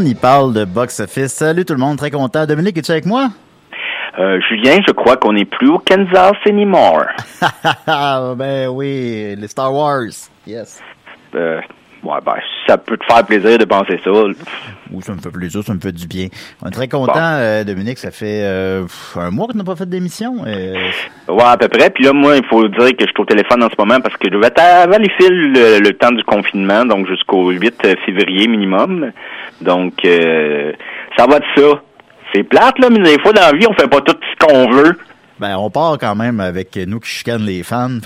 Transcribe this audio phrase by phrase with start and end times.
[0.00, 1.30] On y parle de box-office.
[1.30, 2.46] Salut tout le monde, très content.
[2.46, 3.28] Dominique, es-tu avec moi?
[4.18, 7.04] Euh, Julien, je crois qu'on n'est plus au Kansas anymore.
[8.36, 10.08] ben oui, les Star Wars.
[10.46, 10.80] Yes.
[11.34, 11.60] Euh,
[12.02, 14.10] ouais, ben, ça peut te faire plaisir de penser ça.
[14.10, 16.28] Oui, ça me fait plaisir, ça me fait du bien.
[16.62, 17.98] On est très content, euh, Dominique.
[17.98, 18.84] Ça fait euh,
[19.16, 20.36] un mois que tu n'as pas fait d'émission.
[20.46, 20.74] Euh...
[21.28, 21.90] Ouais, à peu près.
[21.90, 24.16] Puis là, moi, il faut dire que je suis au téléphone en ce moment parce
[24.16, 28.48] que je vais avoir les fils le, le, temps du confinement, donc jusqu'au 8 février
[28.48, 29.12] minimum.
[29.60, 30.72] Donc, euh,
[31.16, 31.82] ça va de ça.
[32.34, 34.70] C'est plate, là, mais des fois, dans la vie, on fait pas tout ce qu'on
[34.70, 34.96] veut.
[35.38, 37.98] Ben, on part quand même avec nous qui chicanent les fans.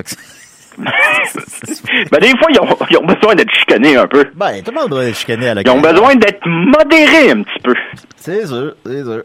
[2.10, 4.24] ben, des fois, ils ont, ils ont besoin d'être chicanés un peu.
[4.34, 7.42] Ben, tout le monde doit être chicané à la Ils ont besoin d'être modérés un
[7.42, 7.74] petit peu.
[8.16, 9.22] C'est sûr, c'est sûr.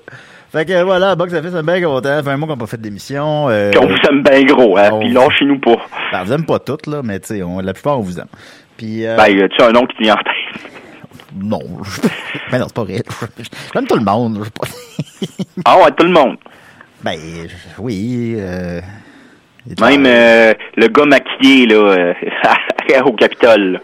[0.51, 2.09] Fait que voilà, Box Office, c'est bien content.
[2.09, 3.49] Ça fait un mois qu'on n'a pas fait d'émission.
[3.49, 4.89] Euh, on vous aime bien gros, hein.
[4.93, 4.99] On...
[4.99, 5.77] Puis lâchez-nous pas.
[6.11, 8.27] Ben, on vous aime pas toutes, là, mais tu sais, la plupart, on vous aime.
[8.75, 9.15] Puis, euh...
[9.15, 10.71] Ben, tu as un nom qui te vient en tête?
[11.35, 11.59] Non.
[12.51, 13.03] Mais non, c'est pas vrai.
[13.71, 14.43] J'aime tout le monde.
[15.63, 16.37] ah ouais, tout le monde.
[17.03, 17.19] Ben,
[17.77, 18.33] oui.
[18.35, 18.81] Euh...
[19.81, 22.13] Même euh, le gars maquillé, là, euh,
[23.05, 23.81] au Capitole.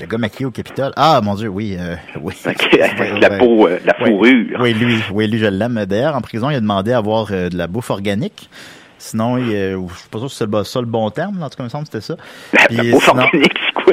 [0.00, 0.92] Le gars maquillé au Capitole?
[0.96, 1.76] Ah, mon Dieu, oui.
[1.78, 2.34] Euh, oui.
[3.20, 4.58] la peau, euh, la fourrure.
[4.60, 5.84] Oui, lui, oui, lui, je l'aime.
[5.86, 8.50] D'ailleurs, en prison, il a demandé à avoir euh, de la bouffe organique.
[8.98, 10.34] Sinon, il, euh, je suis pas sûr que
[10.64, 12.16] c'est ça le bon terme, en tout cas, il me semble que c'était ça.
[12.54, 13.83] La, Puis, la bouffe sinon- organique, c'est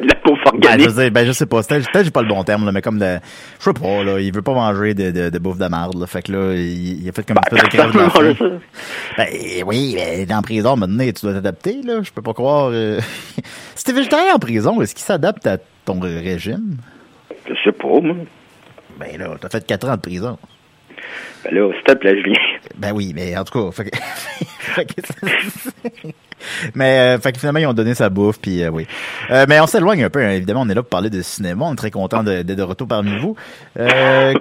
[0.61, 1.63] Ben, je, sais, ben, je sais pas.
[1.63, 3.17] Peut-être j'ai pas le bon terme, là, mais comme de,
[3.59, 6.05] je sais pas, là, il veut pas manger de, de, de bouffe de marde, là.
[6.07, 7.91] Fait que là, il, il a fait comme une espèce de crève
[8.39, 8.59] de.
[9.17, 9.27] Ben,
[9.65, 12.01] oui, mais dans la prison, maintenant, tu dois t'adapter, là.
[12.03, 12.99] Je peux pas croire, euh...
[13.75, 16.77] si t'es végétarien en prison, est-ce qu'il s'adapte à ton régime?
[17.49, 18.15] Je sais pas, moi.
[18.99, 20.37] Ben là, t'as fait 4 ans de prison.
[21.43, 22.39] Ben là, s'il te plaît, Julien.
[22.77, 23.97] Ben oui, mais en tout cas, fait que-
[26.75, 28.87] mais euh, fait que finalement ils ont donné sa bouffe puis euh, oui.
[29.29, 30.31] Euh, mais on s'éloigne un peu hein.
[30.31, 32.63] évidemment, on est là pour parler de cinéma, on est très content de- d'être de,
[32.63, 33.35] retour parmi vous.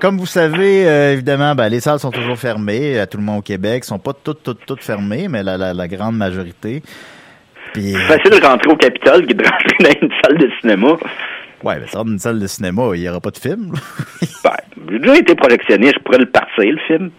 [0.01, 3.43] Comme vous savez évidemment, ben, les salles sont toujours fermées à tout le monde au
[3.43, 6.83] Québec, sont pas toutes toutes toutes fermées, mais la la, la grande majorité.
[7.73, 10.89] Puis C'est facile de rentrer au Capitole que de rentrer dans une salle de cinéma.
[11.63, 13.73] ouais, ben ça dans une salle de cinéma, il y aura pas de film.
[14.43, 14.57] Ben,
[14.91, 17.11] j'ai déjà été projectionné, je pourrais le partir, le film.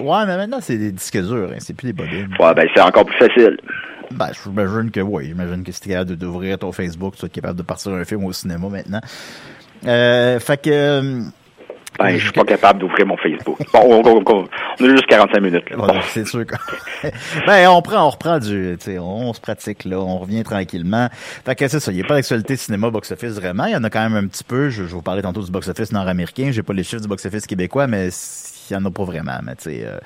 [0.00, 2.34] ouais, mais maintenant c'est des disques durs, hein, c'est plus des bobines.
[2.40, 3.58] Ouais, ben, c'est encore plus facile.
[4.10, 5.26] Ben, j'imagine que oui.
[5.28, 8.24] J'imagine que si t'es capable d'ouvrir ton Facebook, tu es capable de partir un film
[8.24, 9.00] au cinéma maintenant.
[9.86, 10.70] Euh, fait que...
[10.70, 11.20] euh,
[11.98, 13.58] Ben, je suis pas capable d'ouvrir mon Facebook.
[13.72, 14.48] Bon, on, on- on-
[14.80, 15.64] on a juste 45 minutes.
[15.76, 15.86] Bon.
[16.08, 16.54] c'est sûr que...
[17.46, 18.76] ben, on prend, on reprend du...
[18.98, 19.98] On, on se pratique, là.
[20.00, 21.08] On revient tranquillement.
[21.44, 21.92] Fait que c'est ça.
[21.92, 23.66] Il n'y a pas d'actualité cinéma box-office vraiment.
[23.66, 24.70] Il y en a quand même un petit peu.
[24.70, 26.50] Je, je vous parlais tantôt du box-office nord-américain.
[26.52, 29.38] J'ai pas les chiffres du box-office québécois, mais il y en a pas vraiment.
[29.42, 29.82] Mais tu sais...
[29.84, 29.98] euh,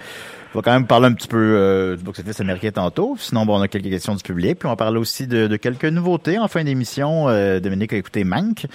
[0.55, 3.17] on va quand même parler un petit peu euh, du box-office américain tantôt.
[3.19, 4.59] Sinon, bon, on a quelques questions du public.
[4.59, 7.29] Puis on va parler aussi de, de quelques nouveautés en fin d'émission.
[7.29, 8.67] Euh, Dominique a écouté Mank,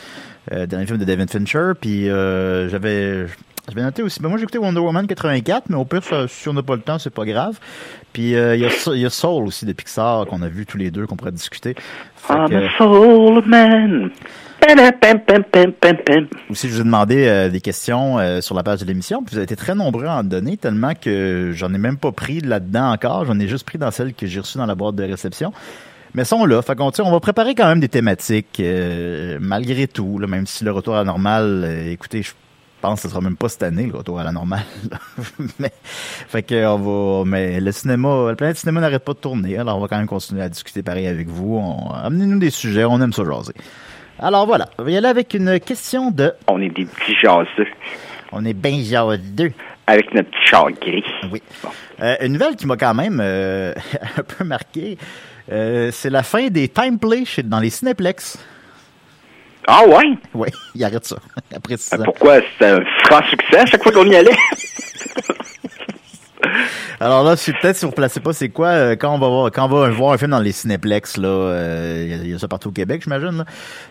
[0.52, 1.72] euh, dernier film de David Fincher.
[1.80, 3.26] Puis euh, j'avais
[3.70, 4.20] j'avais noté aussi.
[4.22, 6.76] Ben moi, j'ai écouté Wonder Woman 84, mais au pire, ça- si on n'a pas
[6.76, 7.60] le temps, c'est pas grave.
[8.14, 10.50] Puis euh, il y, a Soul- il y a Soul aussi de Pixar qu'on a
[10.50, 11.76] vu tous les deux, qu'on pourrait discuter.
[12.16, 14.10] Fait I'm que, a soul man.
[16.50, 19.36] Aussi, je vous ai demandé euh, des questions euh, sur la page de l'émission, vous
[19.36, 22.92] avez été très nombreux à en donner, tellement que j'en ai même pas pris là-dedans
[22.92, 23.26] encore.
[23.26, 25.52] J'en ai juste pris dans celle que j'ai reçue dans la boîte de réception.
[26.14, 26.62] Mais sont là.
[26.62, 30.72] Fait sais, on va préparer quand même des thématiques, euh, malgré tout, même si le
[30.72, 32.34] retour à la normale, écoutez, je
[32.82, 34.66] pense que ce sera même pas cette année, le retour à la normale.
[35.60, 35.72] mais,
[36.66, 39.88] on va, mais le cinéma, la planète cinéma n'arrête pas de tourner, alors on va
[39.88, 41.58] quand même continuer à discuter pareil avec vous.
[41.58, 43.54] On, amenez-nous des sujets, on aime ça jaser.
[44.22, 47.68] Alors voilà, on va y aller avec une question de On est des petits jaseux.
[48.34, 48.78] On est bien
[49.18, 49.52] deux.
[49.88, 51.04] Avec notre petit char gris.
[51.32, 51.42] Oui.
[52.02, 53.74] Euh, une nouvelle qui m'a quand même euh,
[54.18, 54.98] un peu marqué,
[55.52, 58.38] euh, c'est la fin des time play chez, dans les Cineplex.
[59.68, 60.18] Ah ouais?
[60.34, 61.16] Oui, il arrête ça.
[61.56, 62.04] Après ans.
[62.04, 62.42] pourquoi?
[62.42, 64.36] C'était un franc succès à chaque fois qu'on y allait?
[67.00, 69.52] Alors là, peut-être si vous ne placez pas, c'est quoi euh, quand on va voir
[69.52, 72.32] quand on va voir un film dans les Cineplex là, euh, il y a- il
[72.32, 73.46] y, a ça partout au Québec, j'imagine.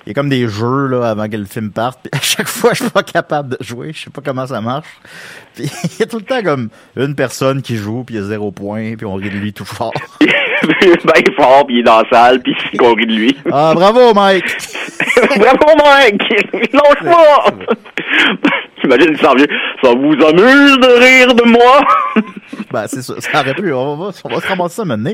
[0.07, 2.01] Il y a comme des jeux là avant que le film parte.
[2.03, 3.93] Puis à chaque fois, je suis pas capable de jouer.
[3.95, 4.89] Je sais pas comment ça marche.
[5.55, 8.25] Puis il y a tout le temps comme une personne qui joue, puis il y
[8.25, 9.93] a zéro point, puis on rit de lui tout fort.
[10.21, 13.37] ben fort, puis il est dans la salle, puis qu'on rit de lui.
[13.53, 14.45] Ah bravo, Mike.
[15.37, 16.23] Bravo, Mike!
[16.73, 17.15] Lâche
[18.79, 18.97] pas!
[18.97, 19.47] J'imagine qu'il s'en vient.
[19.83, 21.81] Ça vous amuse de rire de moi?
[22.71, 23.15] Ben, c'est ça.
[23.19, 23.73] Ça aurait pu.
[23.73, 25.13] On va, on va se ramasser ça maintenant.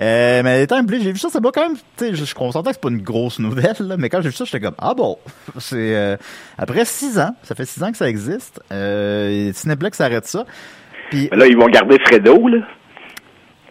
[0.00, 2.24] Euh, mais temps plus, j'ai vu ça, ça m'a quand même, tu sais, je, je
[2.24, 4.60] suis consentant que c'est pas une grosse nouvelle, là, mais quand j'ai vu ça, j'étais
[4.60, 5.18] comme, ah bon,
[5.58, 6.16] c'est, euh,
[6.58, 10.46] après six ans, ça fait six ans que ça existe, euh, Cineplex arrête ça,
[11.10, 12.58] puis Mais là, ils vont garder Fredo, là.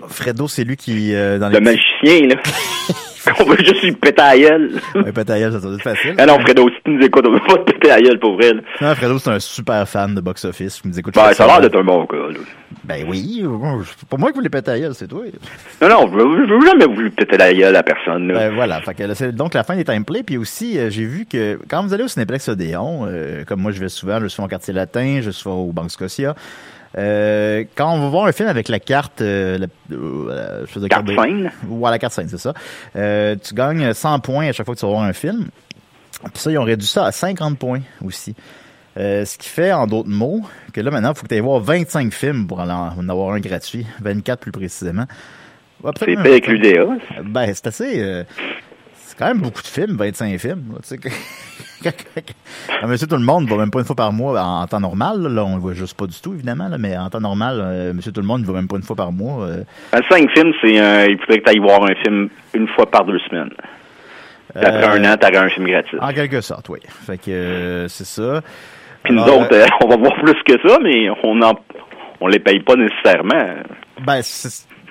[0.07, 2.35] Fredo, c'est lui qui, euh, dans les Le magicien, là.
[3.39, 4.71] On veut juste lui péter à gueule.
[4.95, 6.15] Ouais, peut-être ailleurs, ça doit être facile.
[6.17, 8.35] Ah non, Fredo, si tu nous écoutes, on veut pas te péter à gueule, pour
[8.35, 8.61] vrai, là.
[8.81, 11.47] Non, Fredo, c'est un super fan de box-office, me dit, écoute, Ben, je ça a
[11.47, 12.39] l'air d'être un bon gars, là.
[12.83, 13.43] Ben oui,
[13.97, 15.21] c'est pas moi qui voulais péter à gueule, c'est toi.
[15.81, 18.33] Non, non, je veux- je veux jamais voulu péter la gueule à personne, là.
[18.33, 20.23] Ben voilà, fait que donc la fin des timeplays.
[20.23, 23.71] Puis aussi, euh, j'ai vu que quand vous allez au Cineplex Odéon, euh, comme moi
[23.71, 26.35] je vais souvent, je suis au quartier latin, je suis au Banque Scotia.
[26.97, 31.15] Euh, quand on va voir un film avec la carte, euh, la, euh, Carte de-
[31.15, 31.51] scène.
[31.67, 32.53] Ouais, la carte scène, c'est ça.
[32.95, 35.47] Euh, tu gagnes 100 points à chaque fois que tu vas voir un film.
[36.21, 38.35] Puis ça, ils ont réduit ça à 50 points aussi.
[38.97, 40.41] Euh, ce qui fait, en d'autres mots,
[40.71, 43.33] que là, maintenant, il faut que tu ailles voir 25 films pour en en avoir
[43.33, 43.87] un gratuit.
[44.01, 45.05] 24 plus précisément.
[45.83, 46.85] Ouais, C'est pas avec l'UDA.
[47.23, 47.99] ben, c'est assez.
[48.01, 48.23] euh,
[49.05, 50.63] c'est quand même beaucoup de films, 25 films.
[50.73, 50.97] là,
[51.91, 52.33] tu
[52.81, 55.21] Ah, Monsieur Tout le Monde va même pas une fois par mois en, temps normal.
[55.21, 56.67] Là, on le voit juste pas du tout, évidemment.
[56.69, 58.83] Là, mais en temps normal, euh, Monsieur Tout le Monde ne va même pas une
[58.83, 59.43] fois par mois.
[59.45, 62.89] euh, Un cinq films, c'est il faudrait que tu ailles voir un film une fois
[62.89, 63.51] par deux semaines.
[64.55, 65.97] Puis après euh, un an, t'auras un film gratuit.
[65.99, 66.79] En quelque sorte, oui.
[66.87, 68.41] Fait que euh, c'est ça.
[69.03, 71.53] Puis nous Alors, autres, euh, on va voir plus que ça, mais on en,
[72.21, 73.55] on les paye pas nécessairement.
[74.05, 74.21] Ben,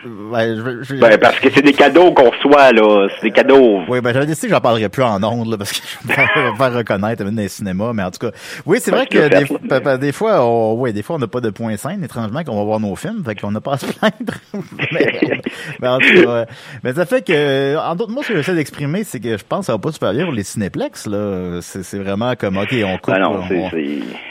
[0.04, 3.08] ouais, je je Ben, parce que c'est des cadeaux qu'on reçoit, là.
[3.16, 3.80] C'est des cadeaux.
[3.88, 5.78] Oui, ben j'avais décidé que j'en parlerai plus en ondes, là, parce que
[6.08, 8.90] je vais me faire, reconnaître même dans les cinémas, mais en tout cas, oui, c'est
[8.90, 11.26] vrai tu l'as que des, fait, pa- des fois, on, oui, des fois, on n'a
[11.26, 13.78] pas de point scène, étrangement, qu'on va voir nos films, fait qu'on n'a pas à
[13.78, 14.34] se plaindre.
[14.92, 15.40] mais,
[15.80, 16.46] mais en tout cas, ouais.
[16.84, 19.60] mais ça fait que, en d'autres mots, ce que j'essaie d'exprimer, c'est que je pense
[19.60, 21.60] que ça va pas super bien pour les cinéplex, là.
[21.62, 23.42] C'est, vraiment comme, ok, on coupe, Ah non,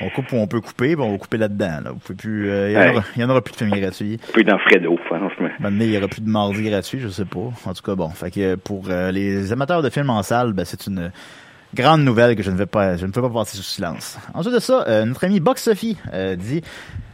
[0.01, 1.91] on, coupe où on peut couper, puis on va couper là-dedans, là.
[1.91, 2.89] Vous pouvez plus, euh, il y, en Ouais.
[2.89, 4.19] aura- il y en aura plus de films gratuits.
[4.33, 5.49] peu dans Fredo, franchement.
[5.59, 7.51] Maintenant, il y aura plus de mardi gratuit, je sais pas.
[7.65, 8.09] En tout cas, bon.
[8.09, 11.11] Fait que pour euh, les amateurs de films en salle, ben, c'est une
[11.73, 14.17] grande nouvelle que je ne vais pas, je ne peux pas passer sous silence.
[14.33, 16.61] Ensuite de ça, euh, notre ami Box Sophie euh, dit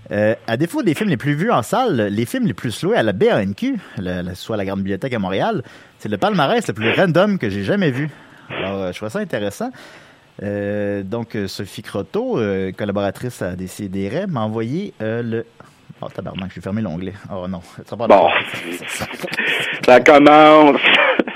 [0.09, 3.03] à défaut des films les plus vus en salle, les films les plus loués à
[3.03, 3.77] la BANQ,
[4.35, 5.63] soit la Grande Bibliothèque à Montréal,
[5.99, 8.09] c'est le palmarès le plus random que j'ai jamais vu.
[8.49, 9.69] Alors, je trouve ça intéressant.
[10.41, 12.39] Donc, Sophie Croteau,
[12.77, 15.45] collaboratrice à Décideret, m'a envoyé le...
[16.01, 17.13] Oh, tabarnak, j'ai fermé l'onglet.
[17.33, 17.61] Oh non.
[17.85, 18.27] Ça va Bon.
[19.85, 20.79] Ça commence.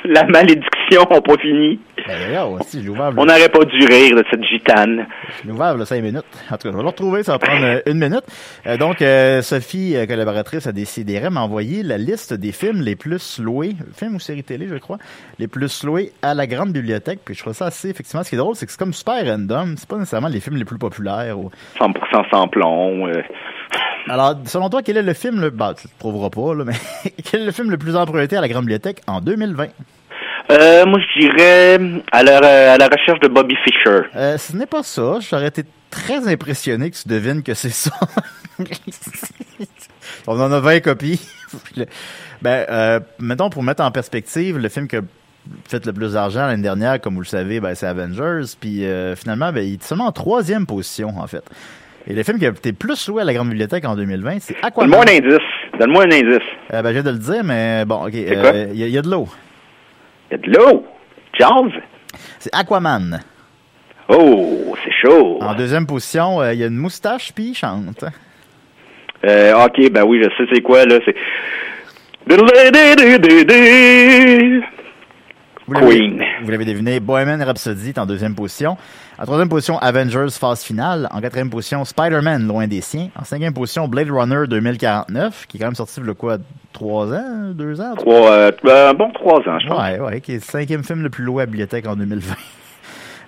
[0.05, 1.79] La malédiction n'a pas fini.
[2.07, 2.47] Ben,
[2.89, 5.05] ouvert, On n'aurait pas dû rire de cette gitane.
[5.45, 6.23] j'ai ouvert le 5 minutes.
[6.49, 8.23] En tout cas, je vais le retrouver, ça va prendre euh, une minute.
[8.65, 13.39] Euh, donc, euh, Sophie, collaboratrice à Décideret, m'a envoyé la liste des films les plus
[13.39, 14.97] loués, films ou séries télé, je crois,
[15.37, 17.19] les plus loués à la grande bibliothèque.
[17.23, 19.23] Puis je trouve ça assez, effectivement, ce qui est drôle, c'est que c'est comme super
[19.25, 19.75] random.
[19.77, 21.37] C'est pas nécessairement les films les plus populaires.
[21.39, 23.07] ou- 100% sans plomb.
[24.07, 25.49] Alors, selon toi, quel est le film, le...
[25.49, 26.73] bah, tu le trouveras pas, là, mais
[27.23, 29.67] quel est le film le plus emprunté à la grande bibliothèque en 2020?
[30.51, 31.79] Euh, moi, je dirais
[32.11, 34.01] à la, à la recherche de Bobby Fischer.
[34.15, 35.19] Euh, ce n'est pas ça.
[35.21, 37.91] J'aurais été très impressionné que tu devines que c'est ça.
[40.27, 41.21] On en a 20 copies.
[42.41, 45.01] ben, euh, mettons, pour mettre en perspective, le film qui a
[45.67, 48.53] fait le plus d'argent l'année dernière, comme vous le savez, ben, c'est Avengers.
[48.59, 51.43] Puis euh, finalement, ben, il est seulement en troisième position, en fait.
[52.07, 54.53] Et le film qui a été plus loué à la Grande Bibliothèque en 2020, c'est
[54.53, 54.99] Donne-moi Aquaman.
[55.07, 55.47] un indice.
[55.79, 56.39] Donne-moi un indice.
[56.73, 58.13] Euh, ben, je viens de le dire, mais bon, ok.
[58.15, 59.27] Euh, Il y, a- il y a de l'eau.
[60.31, 60.85] Il y a de l'eau?
[61.37, 61.71] Jazz?
[62.39, 63.19] C'est Aquaman.
[64.09, 65.37] Oh, c'est chaud.
[65.41, 68.03] En deuxième position, euh, il y a une moustache, puis il chante.
[69.25, 70.99] Euh, ok, ben oui, je sais c'est quoi, là.
[71.05, 71.15] C'est...
[75.73, 76.23] Vous l'avez- Queen.
[76.43, 78.77] Vous l'avez deviné, Bohemian Rhapsody est en deuxième position.
[79.17, 81.07] En troisième position, Avengers phase finale.
[81.11, 83.09] En quatrième position, Spider-Man loin des siens.
[83.19, 86.37] En cinquième position, Blade Runner 2049, qui est quand même sorti a quoi,
[86.73, 87.95] trois ans, deux ans?
[87.95, 89.81] Trois, euh, ben, bon, trois ans, je pense.
[89.81, 92.33] Ouais, ouais, qui est le cinquième film le plus loué à la bibliothèque en 2020.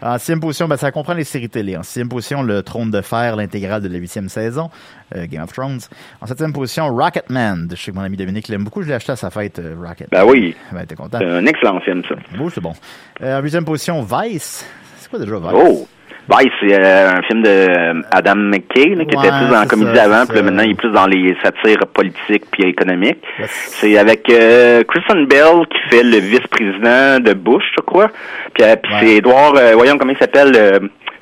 [0.04, 1.78] En sixième position, ben, ça comprend les séries télé.
[1.78, 4.70] En sixième position, Le Trône de Fer, l'intégrale de la huitième saison,
[5.16, 5.80] euh, Game of Thrones.
[6.20, 7.68] En septième position, Rocketman.
[7.72, 8.82] Je sais que mon ami Dominique l'aime beaucoup.
[8.82, 10.10] Je l'ai acheté à sa fête, euh, Rocket.
[10.12, 10.56] Ben oui.
[10.74, 11.20] Ben, t'es content.
[11.20, 12.16] C'est un excellent film, ça.
[12.38, 12.74] Beau, c'est bon.
[13.22, 14.66] Euh, en huitième position, Vice.
[14.98, 15.52] C'est quoi déjà Vice?
[15.54, 15.88] Oh!
[16.30, 19.60] Vice, c'est euh, un film de euh, Adam McKay, là, qui Ouais, était plus dans
[19.60, 22.64] la comédie ça, avant, puis là, maintenant il est plus dans les satires politiques puis
[22.64, 23.22] économiques.
[23.40, 23.50] Yes.
[23.52, 28.08] C'est avec euh, Christian Bell qui fait le vice-président de Bush, je crois.
[28.54, 29.00] Puis, euh, puis Ouais.
[29.22, 30.54] c'est euh, voyons comment il s'appelle,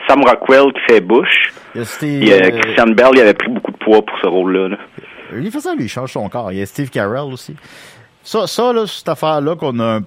[0.07, 1.51] Sam Rockwell qui fait Bush.
[1.73, 4.67] Christian Bell, il avait pris beaucoup de poids pour ce rôle-là.
[4.69, 4.77] là.
[5.35, 6.51] il fait ça, lui, il change son corps.
[6.51, 7.55] Il y a Steve Carell aussi.
[8.23, 10.01] Ça, ça là, cette affaire-là qu'on a un-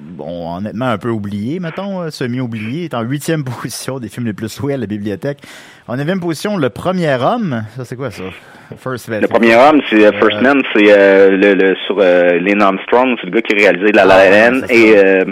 [0.00, 4.32] bon, honnêtement un peu oublié, mettons, euh, semi-oublié, est en huitième position des films les
[4.32, 5.38] plus loués à la bibliothèque.
[5.88, 7.64] En neuvième position, Le Premier Homme.
[7.76, 8.22] Ça, c'est quoi ça?
[8.78, 12.38] First Le premier homme, c'est euh, First Euh, Man, c'est euh, le, le sur euh,
[12.38, 15.24] Lynn Armstrong, c'est le gars qui a réalisé La La Ah, Land c'est et ça.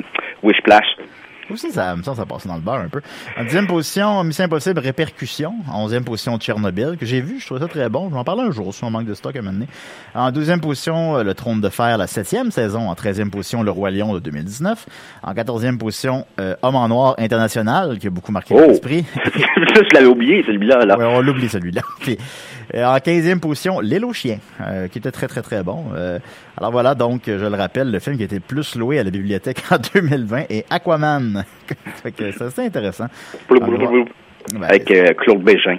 [1.50, 3.00] Aussi, ça, me semble que ça passe dans le beurre un peu.
[3.38, 5.54] En dixième position, Mission Impossible Répercussion.
[5.72, 8.08] En onzième position, Tchernobyl, que j'ai vu, je trouvais ça très bon.
[8.08, 9.66] Je vais en parler un jour si on manque de stock à mener.
[10.14, 12.88] En douzième position, euh, Le Trône de Fer, la septième saison.
[12.88, 14.86] En treizième position, Le Roi Lion de 2019.
[15.22, 18.60] En quatorzième position, euh, Homme en Noir International, qui a beaucoup marqué Oh.
[18.60, 19.04] l'esprit.
[19.14, 20.84] Ça, je l'avais oublié, celui-là.
[20.84, 20.96] Là.
[20.98, 21.82] Ouais, on l'oublie celui-là.
[22.00, 22.16] Puis,
[22.74, 25.86] euh, en 15e position, L'île aux chiens, euh, qui était très très très bon.
[26.56, 29.04] Alors voilà, donc je le rappelle, le film qui a été le plus loué à
[29.04, 31.39] la bibliothèque en 2020 est Aquaman.
[32.02, 33.06] fait que c'est assez intéressant.
[34.52, 35.78] Ben, Avec euh, Claude Bégin.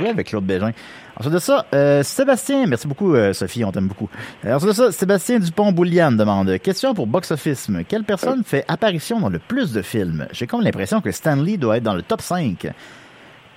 [0.00, 0.72] oui, avec Claude Bégin.
[1.18, 4.08] Ensuite de ça, euh, Sébastien, merci beaucoup euh, Sophie, on t'aime beaucoup.
[4.46, 7.70] Ensuite de ça, Sébastien Dupont-Boulian demande Question pour Box Office.
[7.88, 10.26] Quelle personne fait apparition dans le plus de films?
[10.32, 12.68] J'ai comme l'impression que Stanley doit être dans le top 5.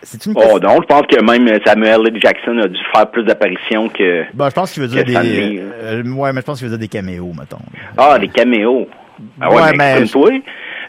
[0.01, 2.22] C'est une Oh non, je pense que même Samuel L.
[2.22, 4.24] Jackson a dû faire plus d'apparitions que...
[4.34, 5.62] Bah, je pense qu'il veut dire des.
[6.10, 7.60] Ouais, mais je pense qu'il veut dire des caméos, mettons.
[7.98, 8.88] Ah, des caméos.
[9.41, 10.06] Ah ouais, Ouais, mais.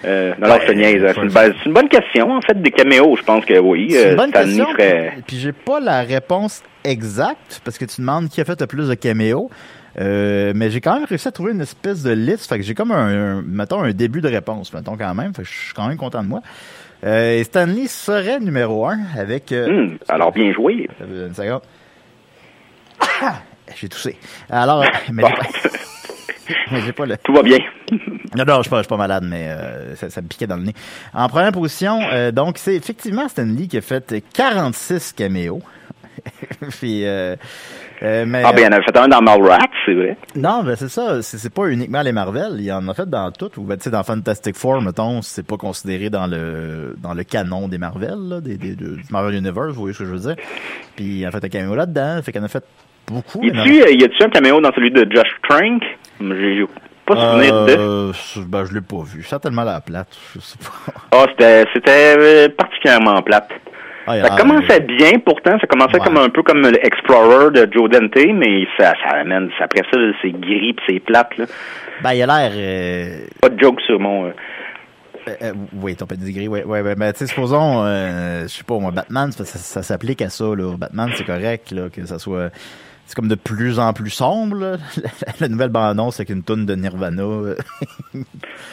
[0.05, 1.03] Euh, Ouais, niaise.
[1.15, 3.17] C'est une, bonne question, en fait, des caméos.
[3.17, 3.89] Je pense que oui.
[3.91, 4.73] C'est euh, une bonne Stanley question.
[4.73, 5.13] ferait...
[5.27, 8.89] Puis j'ai pas la réponse exacte parce que tu demandes qui a fait le plus
[8.89, 9.51] de caméos.
[9.99, 12.49] Euh, mais j'ai quand même réussi à trouver une espèce de liste.
[12.49, 15.35] Fait que j'ai comme un, un- mettons, un début de réponse, mettons quand même.
[15.35, 16.41] Fait que je suis quand même content de moi.
[17.05, 19.53] Euh, et Stanley serait numéro un avec.
[19.53, 20.89] euh, Hum, alors, bien joué.
[21.03, 21.63] euh, Une seconde.
[23.77, 24.17] J'ai toussé.
[24.49, 25.29] Alors, mais Bon.
[26.85, 27.17] j'ai pas, le.
[27.19, 27.59] Tout va bien.
[28.37, 30.47] Non, non, je suis pas, je suis pas malade, mais euh, ça, ça me piquait
[30.47, 30.75] dans le nez.
[31.13, 35.61] En première position, euh, donc, c'est effectivement Stanley qui a fait 46 caméos.
[36.79, 37.35] Puis, euh,
[38.05, 40.17] euh, mais, Ah, ben, il y en avait fait un dans Mallrats, c'est vrai.
[40.37, 41.23] non, ben c'est ça.
[41.23, 42.53] C'est pas uniquement les Marvel.
[42.59, 43.51] Il y en a fait dans tout.
[43.59, 47.25] Ou ben, tu sais, dans Fantastic Four, mettons, c'est pas considéré dans le dans le
[47.25, 50.11] canon des Marvel, là, des, des, de- du Marvel Universe, vous voyez ce que je
[50.13, 50.37] veux dire?
[50.95, 52.21] Puis il a fait un caméo là-dedans.
[52.23, 52.65] Fait qu'il en a fait
[53.09, 53.43] beaucoup.
[53.43, 53.51] Y
[54.05, 55.83] a-tu un caméo dans celui de Josh Trank?
[56.21, 56.65] J'ai
[57.07, 57.77] pas souvenir de...
[57.79, 58.13] Euh,
[58.47, 59.23] ben, je l'ai pas vu.
[59.25, 60.09] Certainement la plate.
[60.35, 60.93] Je sais pas.
[61.13, 63.49] Ah, c'était c'était euh, particulièrement plate.
[64.07, 65.59] Ah, Ça commençait bien, pourtant.
[65.61, 66.05] Ça commençait Ouais.
[66.05, 69.99] comme un peu comme l'Explorer de Joe Dante, mais ça, ça amène, ça- après ça,
[70.23, 71.45] c'est gris pis c'est plate, là.
[72.03, 72.53] Ben, il a l'air.
[72.55, 74.27] euh, Pas de joke sur mon...
[74.27, 74.31] euh,
[75.43, 78.91] Euh, oui, ton pedigree, oui, ouais, ouais, mais tu sais, supposons, je sais pas, moi,
[78.91, 80.75] Batman, ça, ça, ça s'applique à ça, là.
[80.79, 82.51] Batman, c'est correct, là, que ça soit,
[83.11, 84.77] c'est comme de plus en plus sombre, là.
[85.41, 87.25] La, nouvelle bande-annonce avec une toune de Nirvana.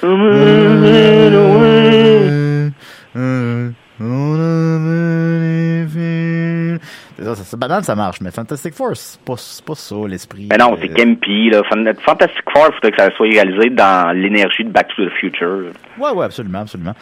[7.17, 9.95] C'est ça, ça, ça- Batman, ça marche, mais Fantastic Four, c'est pas, c'est pas ça,
[10.07, 10.47] l'esprit.
[10.51, 11.63] Mais non, c'est euh, campy, là.
[11.67, 15.09] Fan- Fantastic Four, il faudrait que ça soit réalisé dans l'énergie de Back to the
[15.19, 15.71] Future.
[15.99, 16.93] Ouais, ouais, absolument, absolument.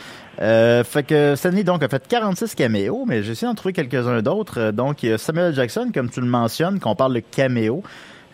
[0.41, 4.21] Euh, fait que Stanley, donc, a fait 46 caméos, mais j'ai essayé d'en trouver quelques-uns
[4.21, 4.59] d'autres.
[4.59, 7.83] Euh, Donc, il y a Samuel Jackson, comme tu le mentionnes, qu'on parle de caméo.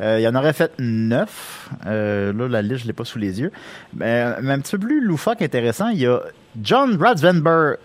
[0.01, 1.69] Euh, il y en aurait fait 9.
[1.85, 3.51] Euh, là, la liste, je l'ai pas sous les yeux.
[3.95, 6.19] Mais, mais un petit peu plus loufoque, intéressant, il y a
[6.61, 7.75] John Ratzenberger.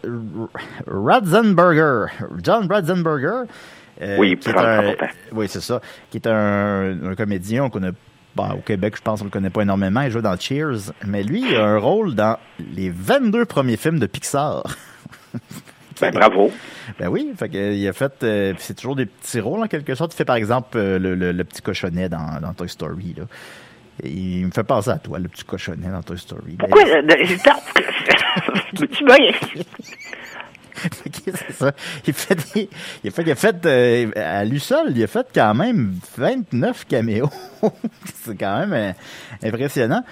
[0.86, 2.06] Ratzenberger.
[2.42, 3.42] John Ratzenberger.
[4.02, 4.94] Euh, Oui, qui est un,
[5.32, 5.80] oui, c'est ça.
[6.10, 7.92] Qui est un, un comédien, on connaît
[8.34, 10.02] Bon, au Québec, je pense qu'on le connaît pas énormément.
[10.02, 10.92] Il joue dans Cheers.
[11.06, 12.36] Mais lui, il a un rôle dans
[12.74, 14.62] les 22 premiers films de Pixar.
[15.98, 16.52] Ben, bravo.
[16.98, 18.12] Ben oui, fait il a fait.
[18.22, 20.12] euh, c'est toujours des petits rôles en quelque sorte.
[20.12, 23.14] Il fait par exemple euh, le, le- le petit cochonnet dans, dans Toy Story.
[23.16, 23.24] Là.
[24.04, 26.56] Il me fait penser à toi, le petit cochonnet dans Toy Story.
[26.58, 26.82] Pourquoi?
[27.00, 27.16] Ben,
[31.34, 31.72] c'est ça.
[32.06, 32.68] Il fait, des-
[33.04, 35.94] il a fait, il a fait euh, à lui seul, il a fait quand même
[36.16, 37.30] 29 caméos.
[38.14, 38.92] c'est quand même euh,
[39.48, 40.02] impressionnant.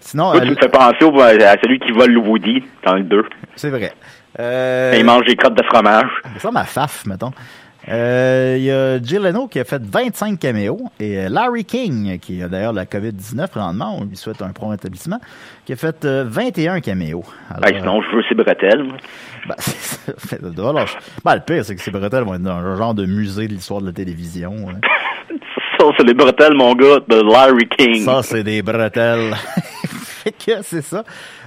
[0.00, 2.94] Sinon, Toi, euh, tu me fais penser au- à celui qui vole le Woody dans
[2.94, 3.24] le 2.
[3.56, 3.92] c'est vrai.
[4.38, 6.08] Euh, Il mange des crottes de fromage.
[6.22, 7.32] Ça ressemble à Faf, mettons.
[7.88, 12.18] Euh, Il y a Jay Leno qui a fait 25 caméos et euh, Larry King,
[12.18, 15.18] qui a d'ailleurs la COVID-19 présentement, on lui souhaite un prompt établissement,
[15.64, 17.24] qui a fait euh, 21 caméos.
[17.48, 18.84] Alors, Ben, sinon, je veux ces bretelles.
[19.48, 19.54] ben,
[20.86, 23.48] je- ben, le pire, c'est que ces bretelles vont être dans un genre de musée
[23.48, 24.54] de l'histoire de la télévision.
[24.68, 24.78] hein.
[25.80, 28.04] Ça, c'est les bretelles, mon gars, de Larry King.
[28.04, 29.34] Ça, c'est des bretelles.
[29.96, 31.04] fait que c'est ça.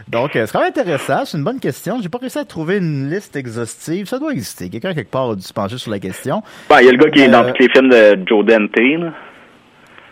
[0.10, 1.26] Donc, euh, c'est quand même intéressant.
[1.26, 1.98] C'est une bonne question.
[2.02, 4.06] J'ai pas réussi à trouver une liste exhaustive.
[4.08, 4.70] Ça doit exister.
[4.70, 6.42] Quelqu'un quelque part a dû se pencher sur la question.
[6.70, 8.46] Ben, il y a le gars qui est dans Euh, tous les films de Joe
[8.46, 9.12] Dante, là.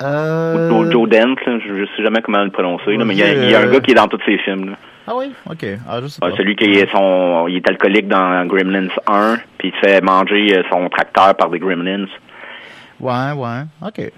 [0.04, 0.72] Euh...
[0.72, 1.60] Ou Joe Dent, là.
[1.68, 3.68] Je, sais jamais comment le prononcer, là, mais il y, a, il y a un
[3.72, 4.76] gars qui est dans tous ces films, là.
[5.08, 5.32] Ah oui?
[5.50, 5.66] OK.
[5.90, 6.38] Ah, je sais Ouais, pas.
[6.38, 10.62] celui qui est son, il est alcoolique dans Gremlins 1, puis il se fait manger
[10.72, 12.06] son tracteur par des Gremlins.
[13.00, 13.62] Ouais, ouais.
[13.88, 14.12] OK.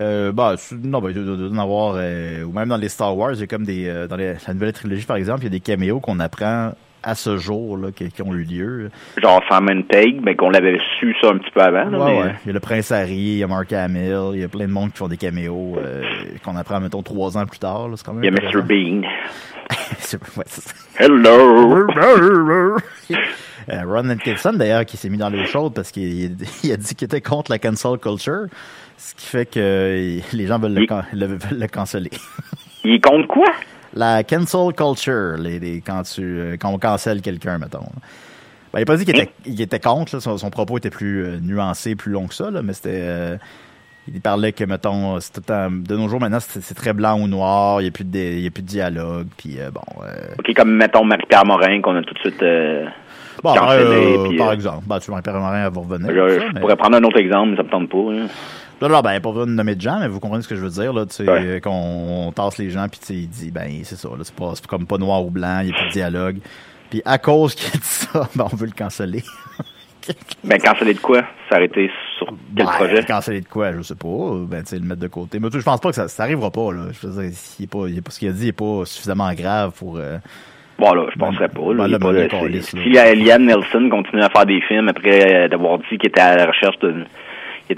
[0.00, 3.32] Euh, bah, non, ben, il doit- en avoir, euh, ou même dans les Star Wars,
[3.34, 5.46] il y a comme des, euh, dans les- la nouvelle trilogie, par exemple, il y
[5.48, 6.72] a des caméos qu'on apprend
[7.04, 8.90] à ce jour, là, qui, qui ont eu lieu.
[9.20, 11.90] Genre Simon Pegg, mais qu'on l'avait su ça un petit peu avant.
[11.90, 12.34] là, Ouais, mais- ouais.
[12.44, 14.66] Il y a le Prince Harry, il y a Mark Hamill, il y a plein
[14.66, 16.02] de monde qui font des caméos, euh,
[16.44, 17.94] qu'on apprend, mettons, trois ans plus tard, là.
[17.96, 18.62] C'est quand même Il y a Mr.
[18.62, 19.02] Bean.
[20.36, 20.44] Ouais.
[20.98, 21.86] Hello!
[23.68, 26.94] Euh, Ron Atkinson, d'ailleurs, qui s'est mis dans l'eau chaude parce qu'il il a dit
[26.96, 28.46] qu'il était contre la cancel culture,
[28.96, 32.10] ce qui fait que euh, les gens veulent le, Il- can- le- veulent le canceller.
[33.28, 33.46] Quoi?
[33.94, 37.86] La cancel culture, les, les- quand tu euh, quand on cancelle quelqu'un, mettons.
[38.72, 40.88] Ben, il a pas dit qu'il était, il était contre, là, son, son propos était
[40.90, 43.00] plus euh, nuancé, plus long que ça, là, mais c'était...
[43.02, 43.36] euh,
[44.12, 47.80] il parlait que, mettons, tout temps- de nos jours maintenant, c'est très blanc ou noir,
[47.80, 49.82] il n'y a, plus de il y a plus de dialogue, puis euh, bon...
[50.38, 52.42] Ok, comme mettons Marie-Pierre Morin, qu'on a tout de suite
[53.44, 54.18] bon, cancellé.
[54.26, 56.10] puis, par exemple, ben, tu vois, Pierre Marin, elle va revenir.
[56.10, 57.98] je, ça, je mais- pourrais prendre un autre exemple, mais ça me tente pas.
[57.98, 58.26] hein.
[58.82, 60.60] Là, là, ben, pas besoin de nommer de gens, mais vous comprenez ce que je
[60.60, 61.40] veux dire, là, tu sais, Ouais.
[61.46, 61.70] euh, qu'on
[62.26, 64.52] on tasse les gens, puis tu sais, il dit, ben, c'est ça, là, c'est pas,
[64.68, 66.38] comme pas noir ou blanc, il n'y a plus de dialogue.
[66.90, 69.22] Puis à cause qu'il a dit ça, ben, on veut le canceller.
[70.44, 71.22] Ben, canceller de quoi?
[71.48, 73.04] S'arrêter sur quel Ben, projet?
[73.04, 74.08] Canceller de quoi, je sais pas,
[74.48, 75.38] ben, tu sais, le mettre de côté.
[75.38, 76.86] Mais tu je pense pas que ça, ça arrivera pas, là.
[76.90, 78.82] Je veux dire, il est pas, il est pas, ce qu'il a dit est pas
[78.84, 80.18] suffisamment grave pour, euh,
[80.78, 81.60] Bon, là, je penserais pas.
[81.60, 82.80] Ben, Là, là, pas- ben, calisse, là.
[82.82, 86.20] si euh, Liam Nelson continue à faire des films après euh, d'avoir dit qu'il était
[86.20, 87.04] à la recherche de...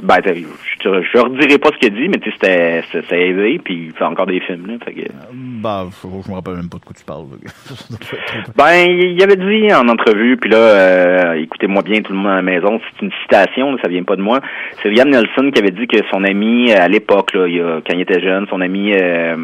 [0.03, 3.87] Ben, je, je redirai pas ce qu'il a dit, mais tu sais, c'était aidé, puis
[3.87, 4.66] il fait encore des films.
[4.66, 5.01] Là, fait que...
[5.33, 7.27] ben, je, me rappelle même pas de quoi tu parles,
[8.57, 12.37] Ben, il avait dit en entrevue, puis là, euh, écoutez-moi bien tout le monde à
[12.37, 14.40] la maison, c'est une citation, ça vient pas de moi.
[14.83, 18.47] C'est Liam Nelson qui avait dit que son ami, à l'époque, quand il était jeune,
[18.49, 19.35] son ami, euh,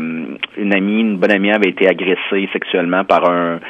[0.56, 3.60] une amie, une bonne amie avait été agressée sexuellement par un,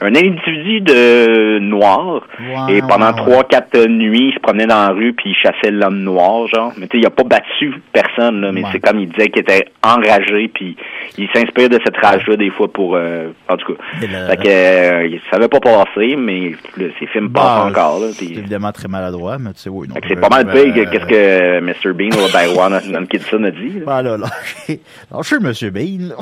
[0.00, 2.22] un individu de noir.
[2.68, 6.00] Et pendant trois, quatre nuits, il se promenait dans la rue puis il chassait l'homme
[6.00, 6.72] noir, genre.
[6.76, 8.68] Mais tu sais, il a pas battu personne, là, mais Ouais.
[8.72, 10.76] c'est comme il disait qu'il était enragé puis
[11.18, 13.82] il s'inspire de cette rage-là des fois pour, euh, en tout cas.
[14.00, 18.00] Le- Fait que, euh, il savait pas passer, mais le- ses films Ben, passent encore,
[18.00, 18.06] là.
[18.12, 19.94] C'est évidemment très maladroit, mais tu sais, oui, non.
[19.94, 21.92] fait que c'est euh, pas mal euh, pire que qu'est-ce que Mr.
[21.92, 23.80] Bean ou ben, Ron Atkinson a dit.
[23.80, 23.84] là.
[23.86, 24.80] Ben là, lâchez,
[25.12, 26.14] lâchez Monsieur Bean, là.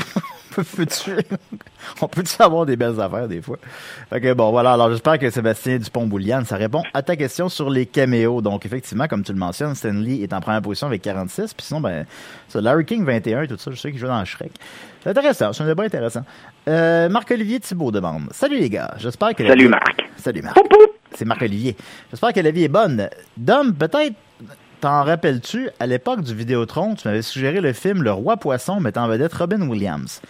[2.00, 3.56] On peut-tu avoir des belles affaires des fois?
[4.10, 4.72] Fait que bon, voilà.
[4.72, 8.40] Alors, j'espère que Sébastien Dupont-Bouliane, ça répond à ta question sur les caméos.
[8.42, 11.54] Donc, effectivement, comme tu le mentionnes, Stanley est en première position avec 46.
[11.54, 12.04] Puis sinon, ben,
[12.48, 14.52] ça, Larry King 21, tout ça, je sais qu'il joue dans Shrek.
[15.02, 16.24] C'est intéressant, c'est un débat intéressant.
[16.68, 18.24] Euh, Marc-Olivier Thibault demande.
[18.32, 20.04] Salut les gars, j'espère que Salut vie- Marc.
[20.16, 20.58] Salut Marc.
[21.14, 21.76] C'est Marc-Olivier.
[22.10, 23.08] J'espère que la vie est bonne.
[23.36, 24.14] Dom, peut-être
[24.80, 29.04] t'en rappelles-tu, à l'époque du Vidéotron, tu m'avais suggéré le film Le Roi Poisson mettant
[29.04, 30.20] en vedette Robin Williams.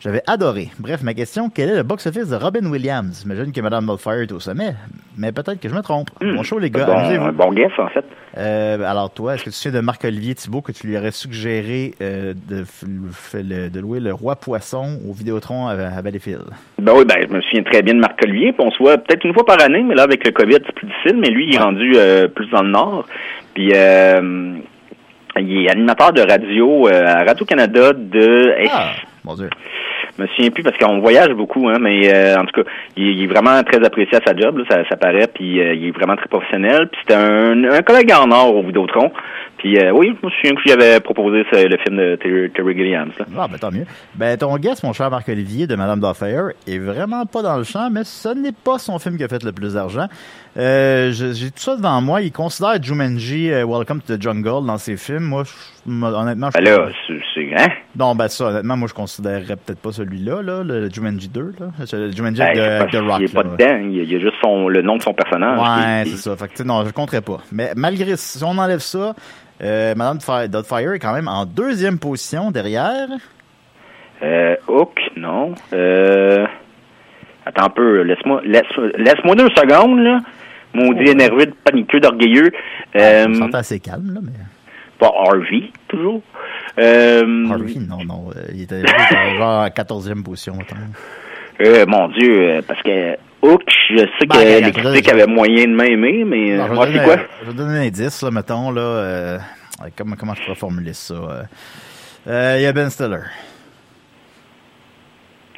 [0.00, 0.70] J'avais adoré.
[0.78, 3.20] Bref, ma question, quel est le box-office de Robin Williams?
[3.22, 4.74] J'imagine que Madame Doubtfire est au sommet,
[5.16, 6.08] mais peut-être que je me trompe.
[6.20, 6.84] Bon show, les gars.
[6.86, 8.04] Bon, un bon guess, en fait.
[8.38, 11.92] Euh, alors toi, est-ce que tu sais de Marc-Olivier Thibault que tu lui aurais suggéré
[12.00, 12.84] euh, de, f-
[13.34, 16.44] le- de louer Le Roi Poisson au Vidéotron à, à Valleyfield?
[16.78, 18.52] Ben oui, ben, je me souviens très bien de Marc Olivier.
[18.52, 20.74] Puis on se voit peut-être une fois par année, mais là, avec le COVID, c'est
[20.74, 21.18] plus difficile.
[21.20, 23.06] Mais lui, il est rendu euh, plus dans le nord.
[23.54, 24.54] Puis, euh,
[25.38, 28.54] il est animateur de radio à Radio-Canada de...
[28.70, 28.90] Ah,
[29.24, 29.48] mon Dieu.
[30.22, 33.24] Je me souviens plus parce qu'on voyage beaucoup, hein, mais euh, en tout cas, il,
[33.24, 35.90] est vraiment très apprécié à sa job, là, ça, ça paraît, puis euh, il est
[35.90, 36.88] vraiment très professionnel.
[36.92, 39.10] Puis c'était un, un collègue en or au Vidéotron.
[39.62, 42.74] Puis euh, oui, je me souviens que j'avais proposé ce- le film de Terry, Terry
[42.76, 43.10] Gilliam.
[43.16, 43.24] là.
[43.38, 43.84] Ah, ben tant mieux.
[44.16, 47.88] Ben, ton guest, mon cher Marc-Olivier de Madame Doubtfire, est vraiment pas dans le champ,
[47.88, 50.08] mais ce n'est pas son film qui a fait le plus d'argent.
[50.56, 52.20] Euh, j'ai tout ça devant moi.
[52.22, 55.22] Il considère Jumanji euh, Welcome to the Jungle dans ses films.
[55.24, 57.54] Moi, je- honnêtement, je Ben là, c'est...
[57.56, 57.68] Hein?
[57.96, 61.66] Non, ben ça, honnêtement, moi, je considérerais peut-être pas celui-là, là, le Jumanji 2, là.
[61.92, 63.16] Le Jumanji Ben, de, pas- The Rock.
[63.20, 63.56] il est pas là, ouais.
[63.56, 65.58] dedans, il y a, il y a juste son, le nom de son personnage.
[65.58, 66.36] Ouais, c'est ça.
[66.36, 67.38] Fait que, non, je compterais pas.
[67.52, 69.14] Mais malgré, si on enlève ça,
[69.62, 73.08] euh, Madame Fi- Doubtfire est quand même en deuxième position derrière.
[74.22, 75.54] Euh, Hook, non.
[75.72, 76.46] Euh,
[77.46, 78.62] attends un peu, laisse-moi laisse,
[78.96, 80.18] laisse-moi deux secondes, là.
[80.74, 82.50] Maudit énervé, de paniqueux, d'orgueilleux.
[82.96, 84.32] Euh, Euh, sentait assez calme, là, mais...
[84.98, 86.22] pas Harvey, toujours.
[86.78, 88.30] Euh, Harvey, non, non.
[88.34, 88.80] euh, il, était,
[89.36, 90.76] genre à 14e position, mettons.
[91.60, 95.64] euh, mon Dieu, euh, parce que Hook, je sais Ben, que les critiques avaient moyen
[95.64, 97.16] de m'aimer, mais Non, euh, je, vais moi, donner, c'est quoi?
[97.44, 98.80] je vais donner un indice, là, mettons, là.
[98.80, 99.38] euh,
[99.96, 101.14] comment, comment je pourrais formuler ça?
[101.14, 101.42] euh,
[102.28, 103.18] euh, Il y a Ben Stiller.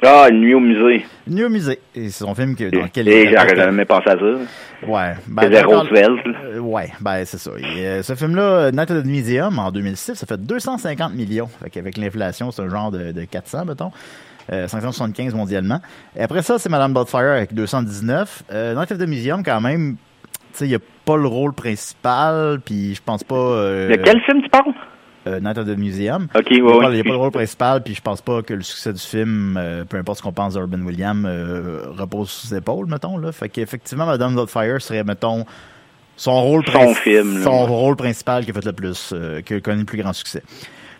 [0.03, 1.05] Ah, nuit au musée.
[1.25, 1.79] Nuit au musée.
[1.95, 4.85] Et c'est son film que, dans lequel il j'aurais jamais pensé à ça.
[4.85, 5.13] Ouais.
[5.63, 6.25] Roosevelt.
[6.25, 6.33] là.
[6.43, 7.51] Euh, ouais, ben c'est ça.
[7.57, 11.47] Et, euh, ce film-là, Night of the Museum, en 2006, ça fait 250 millions.
[11.47, 13.91] Fait qu'avec l'inflation, c'est un genre de, de 400, mettons.
[14.51, 15.79] Euh, 575 mondialement.
[16.15, 18.43] Et après ça, c'est Madame Doubtfire avec 219.
[18.51, 19.95] Euh, Night of the Museum, quand même,
[20.31, 23.35] tu sais, il n'y a pas le rôle principal, puis je pense pas...
[23.35, 24.73] Euh, De quel film tu parles?
[25.27, 26.27] euh, Night of the Museum.
[26.35, 26.99] Ok, Il n'y ouais, a, pas- il y ouais.
[26.99, 29.83] a pas le rôle principal, puis je pense pas que le succès du film, euh,
[29.83, 33.17] peu importe ce qu'on pense d'Urban Williams, euh, repose sous ses épaules, mettons.
[33.17, 33.31] Là.
[33.31, 35.43] Fait qu'effectivement, Madame Doubtfire serait, mettons,
[36.17, 39.59] son rôle, Son film, son rôle principal qui a fait le plus, euh, qui a
[39.59, 40.43] connu le plus grand succès.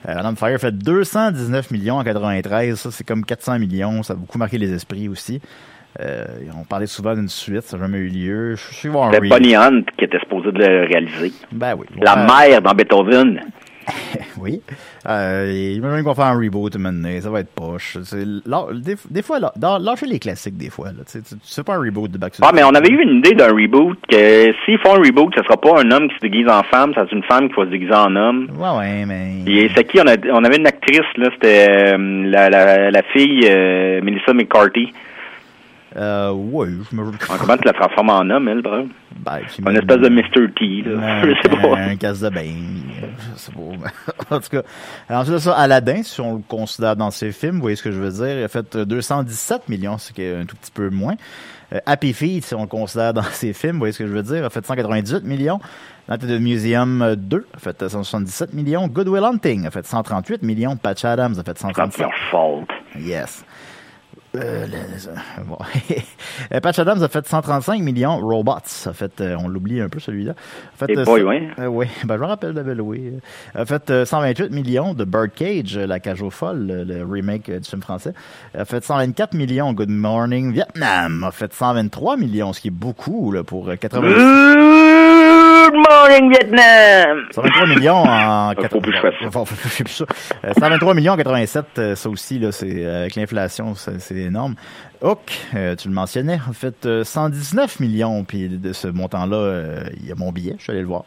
[0.08, 4.16] Euh, Madame Fire fait 219 millions en 93, ça c'est comme 400 millions, ça a
[4.16, 5.42] beaucoup marqué les esprits aussi.
[6.02, 6.26] Euh,
[6.60, 8.56] on parlait souvent d'une suite, ça n'a jamais eu lieu.
[8.56, 11.32] Je suis voir Bonnie Hunt qui était supposé de le réaliser.
[11.52, 11.88] Ben oui.
[12.02, 13.42] La mère dans Beethoven.
[14.42, 14.62] Oui.
[15.08, 17.10] Euh, il m'a même qu'on va faire un reboot maintenant.
[17.22, 17.98] Ça va être poche.
[18.04, 18.26] C'est-
[18.74, 20.90] des, des fois, là, dans- les classiques des fois.
[21.44, 23.34] Fais pas un reboot de Back to the Ah, mais on avait eu une idée
[23.34, 26.48] d'un reboot que s'ils font un reboot, ce sera pas un homme qui se déguise
[26.50, 28.48] en femme, ça sera une femme qui va se déguiser en homme.
[28.58, 29.32] Ouais, ouais, mais.
[29.48, 30.00] Et c'est qui?
[30.00, 34.34] On, a, on avait une actrice là, c'était euh, la, la, la fille euh, Melissa
[34.34, 34.92] McCarthy.
[35.98, 37.12] Euh, ouais, je me.
[37.30, 38.86] Ah, Comment tu la transformes en homme, elle, bro?
[39.18, 40.52] Ben, Une espèce de Mr.
[40.54, 41.22] T, là.
[41.26, 41.78] Je sais pas.
[41.78, 42.54] Un, casse de bain.
[43.34, 43.56] Je sais pas.
[44.36, 44.62] en tout cas,
[45.10, 47.92] ensuite de ça, Aladdin, si on le considère dans ses films, vous voyez ce que
[47.92, 50.72] je veux dire, il a fait euh, 217 millions, ce qui est un tout petit
[50.72, 51.16] peu moins.
[51.74, 54.12] Euh, Happy Feet, si on le considère dans ses films, vous voyez ce que je
[54.14, 55.60] veux dire, a fait 198 millions.
[56.08, 58.88] Night of the Museum euh, 2 a fait euh, 177 millions.
[58.88, 60.78] Good Will Hunting a fait 138 millions.
[60.78, 62.00] Patch Adams a fait C'est 137.
[62.00, 62.70] leur faute.
[63.00, 63.44] Yes.
[64.36, 65.58] Euh, le- bon.
[66.54, 68.18] Euh, Patch Adams a fait 135 millions.
[68.20, 68.52] Robots
[68.86, 70.34] a fait, euh, on l'oublie un peu celui-là.
[70.34, 71.48] A fait, euh, boy, ouais.
[71.60, 73.14] euh, oui, ben, je me rappelle de Louis.
[73.54, 77.70] A fait euh, 128 millions de Birdcage, La Cage aux Folles, le, le remake du
[77.70, 78.14] film français.
[78.58, 81.24] A fait 124 millions Good Morning Vietnam.
[81.24, 84.75] A fait 123 millions, ce qui est beaucoup là, pour euh, 80.
[85.66, 87.26] Good morning, Vietnam!
[87.32, 88.94] 123 millions en Faut plus
[89.88, 90.06] ça.
[90.44, 94.54] Euh, 123 millions en 87, euh, ça aussi là, c'est euh, avec l'inflation, c'est énorme.
[95.02, 99.84] Hook, euh, tu le mentionnais, en fait euh, 119 millions, puis de ce montant-là, euh,
[99.98, 101.06] il y a mon billet, je suis allé le voir.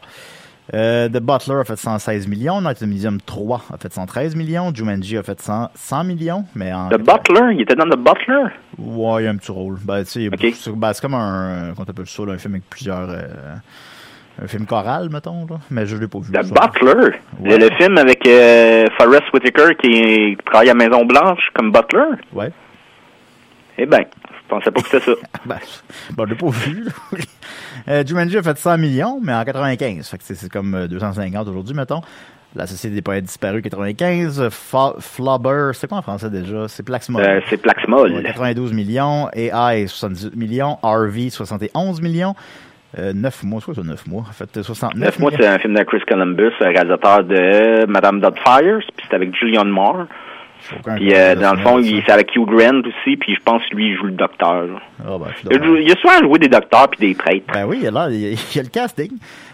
[0.73, 4.35] Euh, The Butler a fait 116 millions, Night of the Museum 3 a fait 113
[4.35, 7.97] millions, Jumanji a fait 100, 100 millions, mais en The Butler, il était dans The
[7.97, 8.43] Butler?
[8.77, 9.77] Ouais, il y a un petit rôle.
[9.81, 13.09] Ben, tu sais, ben, c'est comme un, comment t'appelles ça, là, un film avec plusieurs,
[14.41, 15.57] un film choral, mettons, là.
[15.69, 16.31] Mais je l'ai pas vu.
[16.31, 16.53] The ça.
[16.53, 17.17] Butler?
[17.39, 17.57] Ouais.
[17.57, 22.15] Le, le film avec euh, Forrest Whitaker qui travaille à Maison Blanche comme Butler?
[22.33, 22.51] Ouais.
[23.77, 23.99] Eh ben,
[24.29, 25.11] je pensais pas que c'était ça.
[25.45, 25.57] Ben,
[26.11, 26.85] bon, je l'ai pas vu.
[27.87, 30.07] euh, Jumanji a fait 100 millions, mais en 95.
[30.09, 32.01] Fait que c'est- comme euh, 250 aujourd'hui, mettons.
[32.55, 34.41] La Société des poètes disparus, 95.
[34.41, 36.67] Euh, Fa- Flubber, c'est quoi en français déjà?
[36.67, 37.21] C'est Plaxmol.
[37.23, 38.11] Euh, c'est Plaxmol.
[38.11, 39.29] Ouais, 92 millions.
[39.33, 40.77] AI, 78 millions.
[40.81, 42.35] RV, 71 millions.
[42.97, 44.23] Euh, 9 mois, ça, 9 mois?
[44.27, 45.43] En fait, 69 Neuf mois, millions.
[45.43, 49.69] c'est un film de Chris Columbus, un réalisateur de Madame Doubtfire, puis c'est avec Julianne
[49.69, 50.05] Moore.
[50.97, 53.91] Puis euh, dans le fond, c'est avec Hugh Grant aussi, puis je pense que lui,
[53.91, 54.65] il joue le docteur.
[54.99, 57.45] Ah, ben, Il, il a souvent joué des docteurs puis des traîtres.
[57.53, 59.09] Ben oui, il y a, là, il y a- il y a le casting.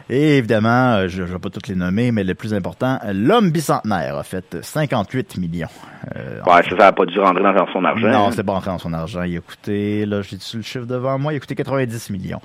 [0.10, 3.52] Et évidemment, euh, je ne vais pas toutes les nommer, mais le plus important, l'homme
[3.52, 5.68] bicentenaire a fait 58 millions.
[6.16, 8.08] Euh, Ouais, ça, n'a pas dû rentrer dans son argent.
[8.08, 9.24] Non, c'est pas entré dans son argent.
[9.24, 12.42] Il a coûté, là, j'ai dessus le chiffre devant moi, il a coûté 90 millions.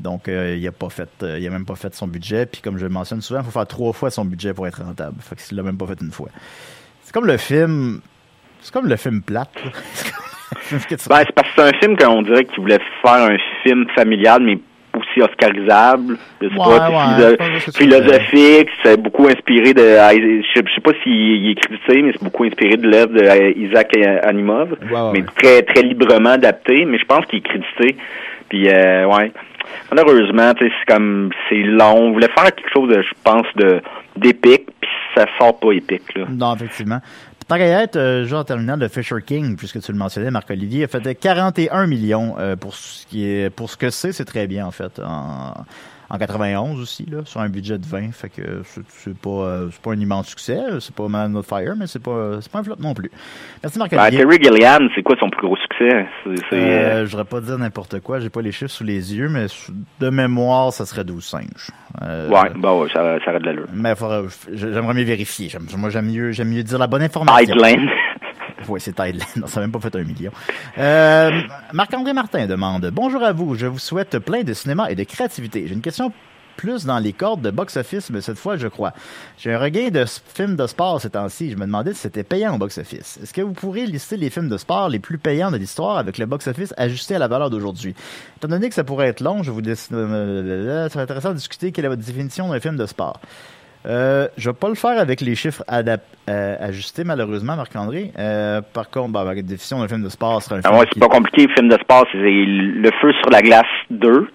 [0.00, 2.46] Donc, euh, il a pas fait, euh, il a même pas fait son budget.
[2.46, 4.82] Puis, comme je le mentionne souvent, il faut faire trois fois son budget pour être
[4.82, 5.16] rentable.
[5.20, 6.28] Fait qu'il l'a même pas fait une fois.
[7.02, 8.00] C'est comme le film,
[8.60, 9.50] c'est comme le film plate.
[10.62, 10.78] C'est
[11.08, 14.40] Ben, c'est parce que c'est un film qu'on dirait qu'il voulait faire un film familial,
[14.42, 14.58] mais
[14.96, 16.16] aussi oscarisable.
[16.40, 18.68] Je sais Ouais, pas, philo- philosophique.
[18.84, 19.82] C'est beaucoup inspiré de.
[19.82, 23.90] Je sais, pas s'il est crédité, mais c'est beaucoup inspiré de l'œuvre de Isaac
[24.22, 24.76] Asimov.
[24.82, 26.84] Ouais, ouais, mais très très librement adapté.
[26.84, 27.96] Mais je pense qu'il est crédité.
[28.54, 29.32] Puis euh, ouais.
[29.90, 31.96] Malheureusement, c'est comme c'est long.
[31.96, 33.82] On voulait faire quelque chose de, je pense, de
[34.16, 36.26] d'épique, puis ça sort pas épique là.
[36.30, 37.00] Non, effectivement.
[37.50, 40.86] Y être, euh, genre en terminant, le Fisher King, puisque tu le mentionnais, Marc-Olivier, a
[40.86, 44.70] fait 41 millions euh, pour ce qui pour ce que c'est, c'est très bien en
[44.70, 45.00] fait.
[46.10, 48.12] En 91 aussi, là, sur un budget de 20.
[48.12, 50.58] Fait que c'est pas, euh, c'est pas un immense succès.
[50.80, 53.10] C'est pas Man of Fire, mais c'est pas, c'est pas un flop non plus.
[53.62, 56.06] Merci Marc ben, Terry Gilliam, c'est quoi son plus gros succès?
[56.50, 58.20] C'est, euh, je voudrais pas dire n'importe quoi.
[58.20, 59.46] J'ai pas les chiffres sous les yeux, mais
[60.00, 61.70] de mémoire, ça serait 12 singes.
[62.02, 63.66] Euh, ouais, bah ouais, ça, ça aurait de l'allure.
[63.72, 63.94] Mais
[64.52, 65.50] j'aimerais mieux vérifier.
[65.76, 67.56] Moi, j'aime mieux, j'aime mieux dire la bonne information.
[68.68, 69.24] Oui, c'est Thailand.
[69.46, 70.32] Ça n'a même pas fait un million.
[70.78, 71.40] Euh,
[71.72, 73.54] Marc-André Martin demande Bonjour à vous.
[73.54, 75.66] Je vous souhaite plein de cinéma et de créativité.
[75.66, 76.12] J'ai une question
[76.56, 78.92] plus dans les cordes de box-office, mais cette fois, je crois.
[79.38, 81.50] J'ai un regain de films de sport ces temps-ci.
[81.50, 83.18] Je me demandais si c'était payant au box-office.
[83.22, 86.16] Est-ce que vous pourriez lister les films de sport les plus payants de l'histoire avec
[86.16, 87.94] le box-office ajusté à la valeur d'aujourd'hui?
[88.36, 91.72] Étant donné que ça pourrait être long, je vous dis, euh, ça intéressant de discuter
[91.72, 93.20] quelle est votre définition d'un film de sport.
[93.86, 98.12] Euh, je vais pas le faire avec les chiffres euh, ajustés, malheureusement, Marc-André.
[98.18, 100.80] Euh, par contre, bah, avec la définition d'un film de sport, ce un ah film.
[100.80, 101.52] Ah c'est pas compliqué.
[101.54, 104.28] Film de sport, c'est Le Feu sur la glace 2,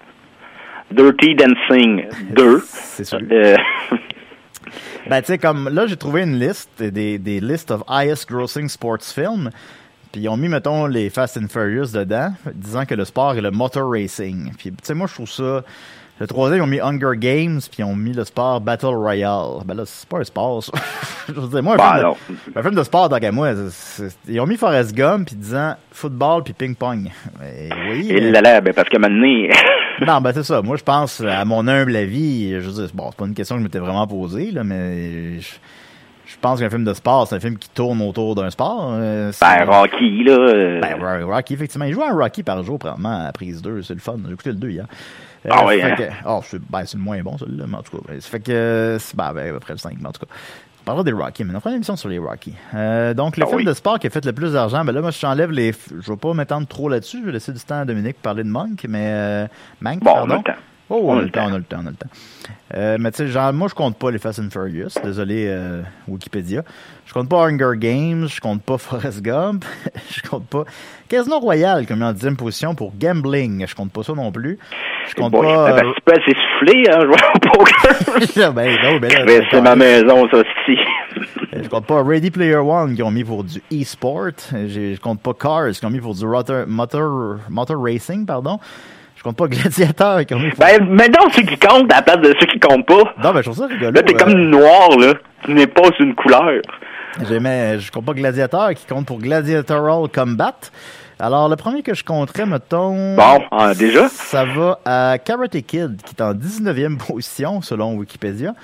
[0.92, 2.60] Dirty Dancing 2.
[2.64, 3.18] c'est sûr.
[3.30, 3.56] Euh,
[5.08, 8.68] ben, tu sais, comme là, j'ai trouvé une liste des, des listes of highest grossing
[8.68, 9.50] sports films.
[10.12, 13.40] Puis ils ont mis, mettons, les Fast and Furious dedans, disant que le sport est
[13.40, 14.52] le motor racing.
[14.58, 15.62] Puis, tu sais, moi, je trouve ça
[16.20, 19.62] le troisième, ils ont mis Hunger Games, puis ils ont mis le sport Battle Royale.
[19.64, 20.72] Ben là, c'est pas un sport, ça.
[21.28, 23.52] je veux dire, moi, un, bah, film, de, un film de sport, tant moi,
[24.28, 27.10] ils ont mis Forrest Gump, puis disant football, puis ping-pong.
[27.40, 28.06] Oui.
[28.10, 29.54] Il l'a l'air, ben parce que maintenant...
[30.06, 30.60] non, ben c'est ça.
[30.60, 33.56] Moi, je pense, à mon humble avis, je veux dire, bon, c'est pas une question
[33.56, 35.40] que je m'étais vraiment posée, là, mais...
[35.40, 38.90] Je, pense qu'un film de sport, c'est un film qui tourne autour d'un sport.
[38.92, 40.32] Euh, ben, Rocky, là.
[40.32, 40.80] Euh.
[40.80, 41.86] Ben, Rocky, effectivement.
[41.86, 43.82] Il joue un Rocky par jour, probablement, à prise 2.
[43.82, 44.16] C'est le fun.
[44.24, 44.86] J'ai écouté le 2 hier.
[45.48, 45.96] Ah oui, hein?
[46.26, 48.12] oh, c'est ben, le moins bon, celui-là, mais en tout cas.
[48.20, 50.32] Ça fait que, ben, ben, après le 5, mais en tout cas.
[50.80, 52.54] On parlera des Rockies, mais on fera une émission sur les Rockies.
[52.74, 55.02] Euh, donc, le ah film de sport qui a fait le plus d'argent, ben là,
[55.02, 55.72] moi, je t'enlève les.
[55.72, 57.20] Je vais pas m'étendre trop là-dessus.
[57.20, 59.10] Je vais laisser du temps à Dominique pour parler de Monk, mais.
[59.12, 59.46] Euh,
[59.80, 60.36] Mank, bon, pardon.
[60.36, 60.58] Le temps.
[60.92, 62.08] Oh, on, a le temps, on a le temps, on a le temps.
[62.74, 65.00] Euh, mais tu sais, genre, moi, je compte pas les Fast and Furious.
[65.04, 66.62] Désolé, euh, Wikipédia.
[67.06, 68.26] Je compte pas Hunger Games.
[68.28, 69.64] Je compte pas Forrest Gump.
[70.10, 70.64] je compte pas
[71.08, 73.64] Casino Royale, comme en dixième position pour gambling.
[73.68, 74.58] Je compte pas ça non plus.
[75.08, 75.74] Je compte bon, pas.
[75.74, 78.52] Ben, tu peux soufflé, hein, au poker.
[78.52, 80.78] ben, non, ben, là, ben, c'est ma maison, ça, aussi.
[81.52, 84.30] je compte pas Ready Player One, qui ont mis pour du e-sport.
[84.50, 86.66] Je compte pas Cars, qui ont mis pour du motor,
[87.48, 88.58] motor racing, pardon.
[89.20, 90.50] Je compte pas Gladiateur qui ont mis.
[90.56, 93.02] Ben, maintenant, ceux qui comptent à la place de ceux qui comptent pas.
[93.22, 93.90] Non, ben, je trouve ça rigolo.
[93.90, 94.48] Là, t'es comme euh.
[94.48, 95.12] noir, là.
[95.44, 96.62] Tu n'es pas une couleur.
[97.28, 100.56] J'aimais, je compte pas Gladiateur qui compte pour Gladiatoral Combat.
[101.18, 103.14] Alors, le premier que je compterais, mettons.
[103.14, 104.08] Bon, ah, déjà?
[104.08, 108.54] Ça va à Karate Kid, qui est en 19e position, selon Wikipédia.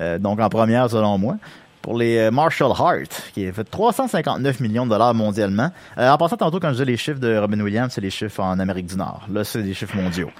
[0.00, 1.36] Euh, donc, en première, selon moi
[1.82, 5.70] pour les euh, Marshall Hart, qui a fait 359 millions de dollars mondialement.
[5.98, 8.40] Euh, en passant tantôt, quand je disais les chiffres de Robin Williams, c'est les chiffres
[8.40, 9.26] en Amérique du Nord.
[9.30, 10.30] Là, c'est des chiffres mondiaux.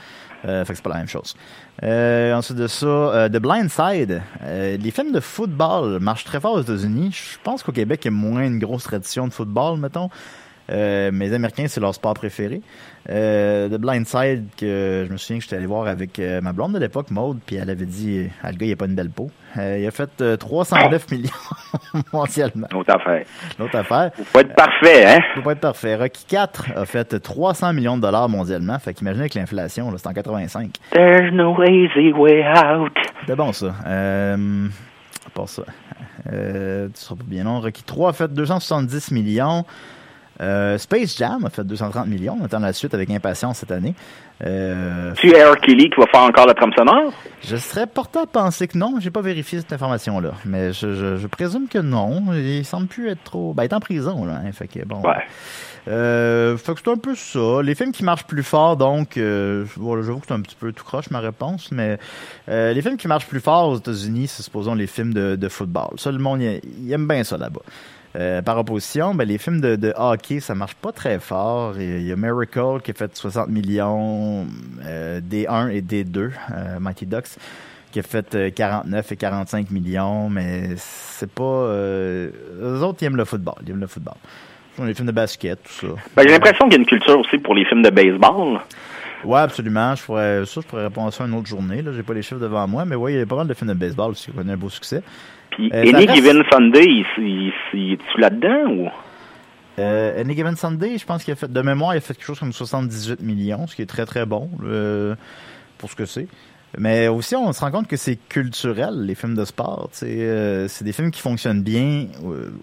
[0.44, 1.37] Euh, fait que c'est pas la même chose.
[1.83, 4.22] Euh, ensuite de ça, euh, The Blind Side.
[4.44, 7.11] les films de football marchent très fort aux États-Unis.
[7.12, 10.11] Je pense qu'au Québec, il y a moins une grosse tradition de football, mettons.
[10.72, 12.62] Euh, mais les Américains, c'est leur sport préféré.
[13.11, 16.52] Euh, The Blind Side, que je me souviens que j'étais allé voir avec euh, ma
[16.52, 18.94] blonde de l'époque, Maude, puis elle avait dit ah, le gars, il a pas une
[18.94, 19.30] belle peau.
[19.56, 21.30] il a fait 309 millions
[22.12, 22.68] mondialement.
[22.72, 23.24] L'autre affaire.
[23.58, 24.11] L'autre affaire.
[24.14, 25.20] Faut pas être parfait, hein?
[25.35, 25.96] Faut pas être parfait.
[25.96, 28.78] Rocky 4 a fait 300 millions de dollars mondialement.
[28.78, 30.70] Fait qu'imaginez que l'inflation, c'est en 85.
[30.92, 32.92] There's no easy way out.
[33.26, 33.74] C'est bon, ça.
[33.87, 34.68] Euh,
[35.35, 35.62] pas ça.
[36.32, 37.61] Euh, tu seras pas bien long.
[37.61, 39.64] Rocky 3 a fait 270 millions.
[40.42, 42.37] Euh, Space Jam a fait 230 millions.
[42.40, 43.94] On attend la suite avec impatience cette année.
[44.44, 47.12] Euh, tu es Kelly qui va faire encore la trame sonore?
[47.44, 48.96] Je serais porté à penser que non.
[48.98, 50.33] J'ai pas vérifié cette information-là.
[50.44, 52.24] Mais je, présume que non.
[52.35, 53.55] Il semble plus être trop.
[53.55, 54.40] Ben, il est en prison, là.
[54.44, 55.00] Hein, fait que bon.
[55.02, 55.24] Ouais.
[55.88, 57.62] Euh, fait que c'est un peu ça.
[57.62, 60.85] Les films qui marchent plus fort, donc, euh, j'avoue que c'est un petit peu tout
[60.85, 61.98] croche ma réponse, mais
[62.48, 65.98] euh, les films qui marchent plus fort aux États-Unis, c'est supposons les films de, football.
[65.98, 67.62] Ça, le monde, il aime bien ça là-bas.
[68.14, 71.75] Euh, par opposition, ben, les films de, hockey, ça marche pas très fort.
[71.79, 74.46] Il y a Miracle qui a fait 60 millions,
[74.85, 77.38] euh, D1 et D2, euh, Mighty Ducks,
[77.90, 81.72] qui a fait 49 et 45 millions, mais c'est pas...
[81.72, 83.55] les autres, ils aiment le football.
[83.64, 84.14] Ils aiment le football.
[84.83, 85.94] Les films de basket, tout ça.
[86.16, 88.61] Ben, j'ai l'impression qu'il y a une culture aussi pour les films de baseball.
[89.24, 89.94] Oui, absolument.
[89.94, 91.82] Je pourrais, ça, je pourrais répondre à ça une autre journée.
[91.82, 93.54] Là, j'ai pas les chiffres devant moi, mais oui, il y a pas mal de
[93.54, 95.02] films de baseball aussi qui ont un beau succès.
[95.50, 98.88] Puis euh, Any Given Sunday, il, il, tu là-dedans ou?
[99.78, 102.26] Euh, Any Given Sunday, je pense qu'il a fait, de mémoire, il a fait quelque
[102.26, 105.14] chose comme 78 millions, ce qui est très très bon euh,
[105.78, 106.28] pour ce que c'est.
[106.78, 109.90] Mais aussi, on se rend compte que c'est culturel, les films de sport.
[110.02, 112.06] Euh, c'est des films qui fonctionnent bien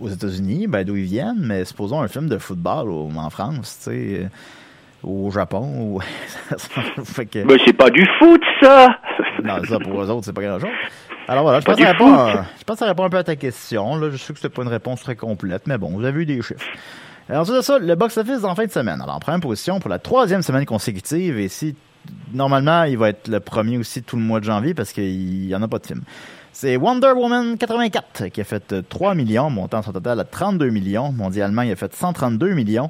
[0.01, 3.77] aux États-Unis, ben, d'où ils viennent, mais supposons un film de football en France.
[3.81, 4.27] sais
[5.03, 5.61] au Japon.
[5.79, 5.99] Ou...
[7.03, 7.45] fait que...
[7.45, 8.87] Ben, c'est pas du foot, ça!
[9.43, 10.69] non, ça, pour eux autres, c'est pas grand-chose.
[11.27, 12.07] Alors voilà, je pense, que ça répond,
[12.57, 13.95] je pense que ça répond un peu à ta question.
[13.97, 16.25] Là, je sais que c'était pas une réponse très complète, mais bon, vous avez eu
[16.25, 16.65] des chiffres.
[17.29, 18.99] Alors, ensuite de ça, le box-office en fin de semaine.
[18.99, 21.75] Alors, en première position pour la troisième semaine consécutive, et si,
[22.33, 25.55] normalement, il va être le premier aussi tout le mois de janvier parce qu'il y
[25.55, 26.01] en a pas de film.
[26.51, 31.11] C'est Wonder Woman 84 qui a fait 3 millions, montant son total à 32 millions.
[31.11, 32.89] Mondialement, il a fait 132 millions.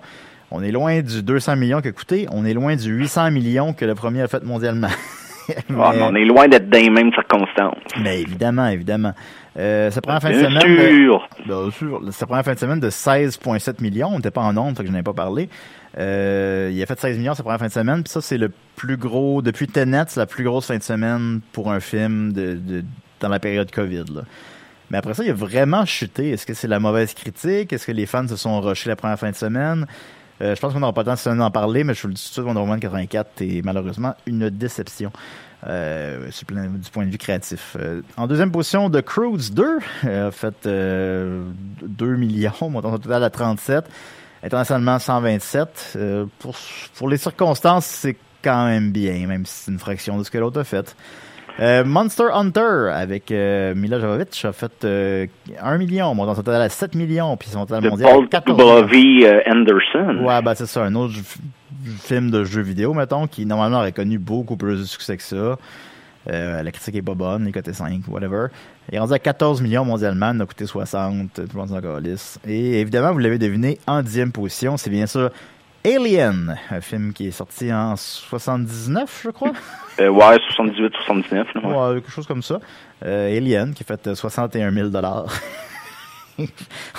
[0.52, 2.28] On est loin du 200 millions qu'a coûté.
[2.32, 4.90] On est loin du 800 millions que le premier a fait mondialement.
[5.70, 7.78] on est loin d'être dans les mêmes circonstances.
[8.02, 9.14] Mais évidemment, évidemment.
[9.58, 10.62] Euh, sa première fin de semaine.
[10.62, 11.28] Sûr.
[11.40, 12.02] De, bien sûr.
[12.12, 14.10] Sa première fin de semaine de 16,7 millions.
[14.12, 15.50] On n'était pas en nombre, fait que je n'ai pas parlé.
[15.98, 18.04] Euh, il a fait 16 millions sa première fin de semaine.
[18.04, 19.42] Puis ça, c'est le plus gros.
[19.42, 22.84] Depuis Tenet, c'est la plus grosse fin de semaine pour un film de, de
[23.20, 24.06] dans la période COVID.
[24.16, 24.22] Là.
[24.92, 26.32] Mais après ça, il a vraiment chuté.
[26.32, 27.74] Est-ce que c'est la mauvaise critique?
[27.74, 29.86] Est-ce que les fans se sont rushés la première fin de semaine?
[30.42, 32.22] Euh, je pense qu'on n'aura pas le temps d'en parler, mais je vous le dis
[32.22, 35.12] tout de suite, Wonder Woman 84 est malheureusement une déception.
[35.68, 37.76] Euh, du point de vue créatif.
[37.78, 43.84] Euh, en deuxième position, The Cruise 2 a fait 2 millions, montant total à 37.
[44.42, 45.98] Internationalement, 127.
[46.40, 46.56] pour,
[46.96, 50.38] pour les circonstances, c'est quand même bien, même si c'est une fraction de ce que
[50.38, 50.96] l'autre a fait.
[51.60, 55.28] Euh, Monster Hunter avec euh, Mila Jovovich a fait euh,
[55.62, 60.24] 1 million, montant total à 7 millions, puis son total mondial Paul 14 euh, Anderson.
[60.24, 61.16] Ouais, ben c'est ça, un autre
[61.84, 65.58] film de jeu vidéo, mettons, qui normalement aurait connu beaucoup plus de succès que ça.
[66.28, 68.48] la critique est pas bonne, les côtés 5, whatever.
[68.90, 72.40] Il est rendu à 14 millions mondialement, il a coûté 60, tout le monde s'en
[72.48, 75.30] Et évidemment, vous l'avez deviné, en dixième position, c'est bien sûr
[75.96, 79.52] Alien, un film qui est sorti en 79, je crois.
[80.00, 81.48] Euh, ouais, 78, 79.
[81.56, 81.96] ouais.
[81.96, 82.62] quelque chose comme ça.
[83.04, 85.26] Euh, Alien, qui a fait 61 000 dollars.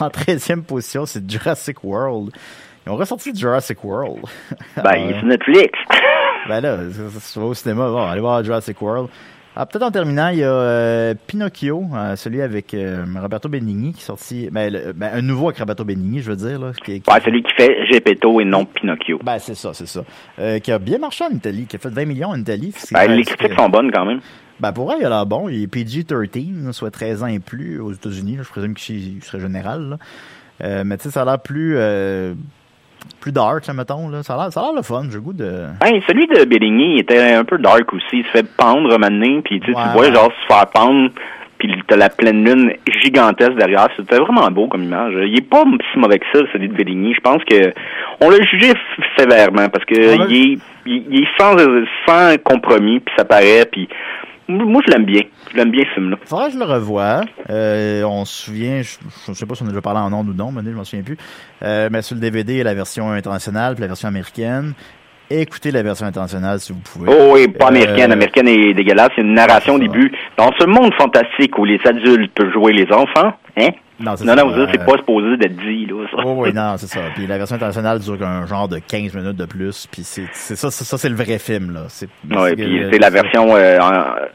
[0.00, 2.30] en 13e position, c'est Jurassic World.
[2.84, 4.26] Ils ont ressorti Jurassic World.
[4.76, 5.78] ben, c'est Netflix.
[6.48, 6.76] ben là,
[7.20, 7.88] c'est au cinéma.
[7.88, 9.08] Bon, allez voir Jurassic World.
[9.62, 13.92] Ah, peut-être en terminant, il y a euh, Pinocchio, euh, celui avec euh, Roberto Benigni
[13.92, 16.58] qui est sorti, ben, ben, un nouveau avec Roberto Benigni, je veux dire.
[16.58, 19.18] Là, qui, Ouais, celui qui fait Gepetto et non Pinocchio.
[19.22, 20.02] Ben, c'est ça, c'est ça.
[20.60, 22.72] qui a bien marché en Italie, qui a fait 20 millions en Italie.
[22.90, 24.20] Ben, les critiques sont bonnes quand même.
[24.60, 25.50] Ben, pour elle, il a l'air bon.
[25.50, 28.38] Il est PG-13, soit 13 ans et plus aux États-Unis.
[28.40, 29.98] Je présume qu'il serait général.
[30.62, 31.76] mais tu sais, ça a l'air plus
[33.20, 34.08] plus dark, là, mettons.
[34.08, 34.22] Là.
[34.22, 35.66] Ça a l'air le fun, j'ai goût de...
[35.80, 38.18] Ben, celui de Bellini était un peu dark aussi.
[38.18, 41.10] Il se fait pendre maintenant, puis tu vois genre se faire pendre,
[41.58, 43.88] puis t'as la pleine lune gigantesque derrière.
[43.96, 45.14] C'était vraiment beau comme image.
[45.26, 47.14] Il est pas si mauvais que ça, celui de Bellini.
[47.14, 47.72] Je pense que
[48.20, 48.72] on l'a jugé
[49.18, 51.56] sévèrement, parce que il, est, il, est sans,
[52.06, 53.88] sans compromis, puis ça paraît, puis
[54.48, 55.22] moi, je l'aime bien.
[55.52, 56.16] Je l'aime bien, ce film-là.
[56.24, 57.22] Faudrait que je le revoie.
[57.48, 60.20] Euh, on se souvient, je, ne sais pas si on a déjà parlé en nom
[60.20, 61.16] ou non, mais je m'en souviens plus.
[61.62, 64.74] Euh, mais sur le DVD, il y a la version internationale puis la version américaine.
[65.32, 67.08] Écoutez la version internationale si vous pouvez.
[67.08, 68.10] Oh oui, pas américaine.
[68.10, 69.10] Euh, américaine est dégueulasse.
[69.16, 70.12] Il y a une narration au début.
[70.36, 73.70] Dans ce monde fantastique où les adultes peuvent jouer les enfants, hein?
[74.00, 76.22] Non, non, non, vous c'est pas supposé d'être dit, là, ça.
[76.24, 77.00] Oh, oui, non, c'est ça.
[77.14, 79.86] Puis la version internationale dure un genre de 15 minutes de plus.
[79.90, 81.82] Puis c'est ça, ça c'est le vrai film, là.
[82.30, 83.78] Oui, puis c'est la version euh,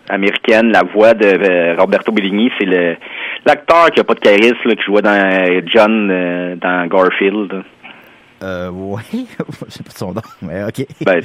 [0.09, 2.95] américaine, la voix de euh, Roberto Bellini, c'est le
[3.45, 6.07] l'acteur qui a pas de charisme, là, qui jouait dans John
[6.61, 7.63] dans Garfield.
[8.45, 9.27] Euh, oui,
[9.67, 10.85] je sais pas son nom, mais ok.
[11.03, 11.21] Ben,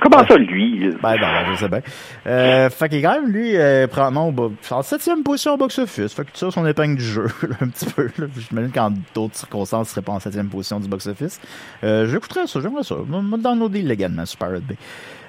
[0.00, 0.90] comment ça, lui?
[1.02, 1.80] Ben, non, je sais bien.
[2.26, 4.32] Euh, fait qu'il est quand même, lui, euh, probablement
[4.70, 6.14] en septième position au box-office.
[6.14, 7.26] Fait que tu sais son épingle du jeu,
[7.60, 8.08] un petit peu.
[8.48, 11.38] J'imagine qu'en d'autres circonstances, il serait pas en septième position du box-office.
[11.84, 12.96] Euh, j'écouterais ça, j'aimerais ça.
[13.06, 14.72] Dans nos deals légalement, Super B.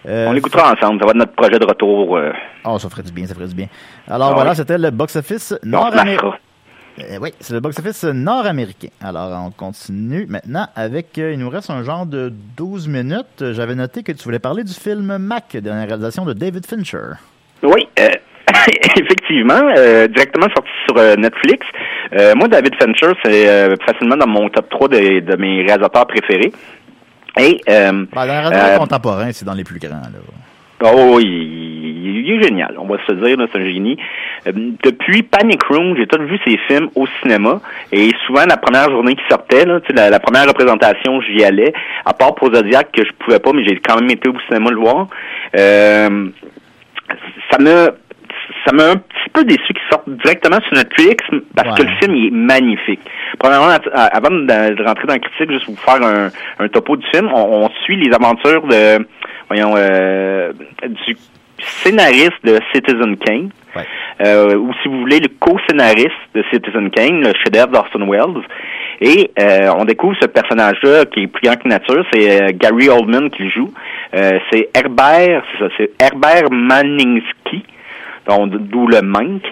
[0.08, 2.16] Euh, on l'écoutera ensemble, ça va être notre projet de retour.
[2.16, 2.32] Euh...
[2.64, 3.68] Oh, ça ferait du bien, ça ferait du bien.
[4.08, 6.36] Alors ah voilà, c'était le box-office nord-américain.
[7.00, 8.90] Euh, oui, c'est le box-office nord-américain.
[9.02, 11.18] Alors, on continue maintenant avec.
[11.18, 13.54] Euh, il nous reste un genre de 12 minutes.
[13.54, 17.16] J'avais noté que tu voulais parler du film Mac, dernière réalisation de David Fincher.
[17.64, 18.08] Oui, euh,
[18.98, 19.74] effectivement,
[20.08, 21.66] directement sorti sur Netflix.
[22.36, 26.52] moi, David Fincher, c'est facilement dans mon top 3 de, mes réalisateurs préférés.
[27.38, 29.96] Et, euh, ben, réalisateur contemporain, c'est dans les plus grands.
[29.96, 30.20] Là.
[30.84, 31.69] Oh oui,
[32.00, 33.98] il, est génial, on va se dire, c'est un génie.
[34.48, 34.52] Euh,
[34.84, 37.60] depuis Panic Room, j'ai tout vu ses films au cinéma
[37.92, 41.74] et souvent la première journée qui sortait, là, la, la première représentation, j'y allais.
[42.06, 44.70] À part pour Zodiac que je pouvais pas, mais j'ai quand même été au cinéma
[44.72, 45.08] le voir.
[45.58, 46.30] Euh,
[47.52, 47.92] ça me
[48.66, 51.24] ça m'a un petit peu déçu qu'il sorte directement sur Netflix
[51.56, 53.00] parce que le film est magnifique.
[53.38, 57.06] Premièrement, avant de, rentrer dans la critique, juste pour vous faire un, un topo du
[57.08, 59.06] film, on, on suit les aventures de
[59.50, 60.54] voyons, euh,
[60.88, 61.16] du
[61.60, 63.50] scénariste de Citizen Kane,
[64.26, 68.44] euh, ou si vous voulez, le co-scénariste de Citizen Kane, le chef-d'œuvre d'Orson Welles.
[69.02, 69.32] Et
[69.78, 73.50] on découvre ce personnage-là qui est plus grand que nature, c'est Gary Oldman qui le
[73.50, 73.74] joue.
[74.12, 77.64] c'est Herbert, c'est ça, c'est Herbert Manningsky
[78.48, 79.44] d'où le manque.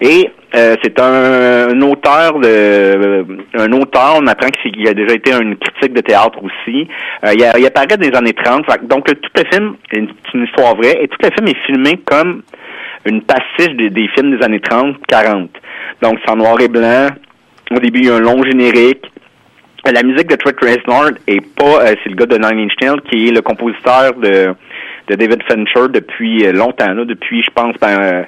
[0.00, 3.24] Et euh, c'est un, auteur de euh,
[3.54, 6.88] un auteur, on apprend qu'il a déjà été une critique de théâtre aussi.
[7.24, 8.64] Euh, il, a, apparaît dans les années 30.
[8.84, 9.98] Donc tout le film est
[10.34, 12.42] une, histoire vraie et tout le film est filmé comme
[13.04, 15.50] une pastiche des, films des années 30, 40.
[16.02, 17.08] Donc c'est en noir et blanc.
[17.74, 19.10] Au début, il y a un long générique.
[19.84, 23.30] La musique de Trent Reznor est pas, c'est le gars de Nine Inch qui est
[23.30, 24.52] le compositeur de
[25.08, 28.22] de David Fincher depuis euh, longtemps, là, depuis, je pense, ben, euh,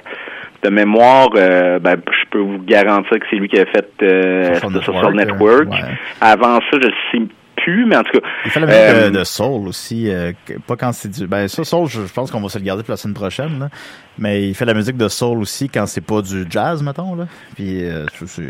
[0.63, 4.55] de mémoire, euh, ben, je peux vous garantir que c'est lui qui a fait euh,
[4.55, 5.67] Social Network.
[6.21, 7.23] Avant ça, je sais
[7.67, 8.27] mais en tout cas.
[8.45, 10.11] Il fait la musique de, Soul aussi,
[10.67, 11.27] pas quand c'est du.
[11.27, 13.59] Ben ça, Soul, je, pense qu'on va se le garder pour la semaine prochaine.
[13.59, 13.69] Là.
[14.17, 17.15] Mais il fait la musique de Soul aussi quand c'est pas du jazz, mettons.
[17.15, 17.25] Là.
[17.55, 17.83] Puis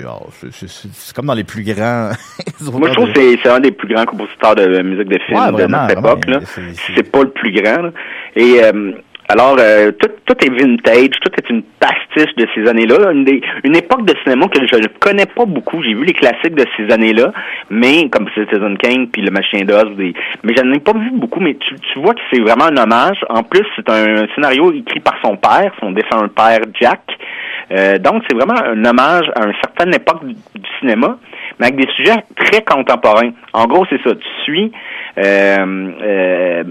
[0.07, 2.12] oh, c'est comme dans les plus grands.
[2.62, 5.66] Moi, je trouve que c'est un des plus grands compositeurs de musique de film de
[5.66, 6.24] notre époque.
[6.95, 7.91] C'est pas le plus grand.
[8.36, 8.93] Et euh,
[9.32, 13.11] alors, euh, tout, tout est vintage, tout est une pastiche de ces années-là.
[13.11, 13.27] Une,
[13.63, 15.84] une époque de cinéma que je ne connais pas beaucoup.
[15.84, 17.32] J'ai vu les classiques de ces années-là,
[17.69, 20.13] mais comme Citizen Kane puis Le Machin d'Oz, mais
[20.43, 21.41] je n'en ai pas vu beaucoup.
[21.41, 23.23] Mais tu, tu vois que c'est vraiment un hommage.
[23.30, 27.01] En plus, c'est un scénario écrit par son père, son défunt père Jack.
[27.71, 30.36] Euh, donc, c'est vraiment un hommage à une certaine époque du,
[30.80, 31.17] cinéma,
[31.59, 33.32] mais avec des sujets très contemporains.
[33.53, 34.15] En gros, c'est ça.
[34.15, 34.71] Tu suis
[35.20, 36.63] euh, euh,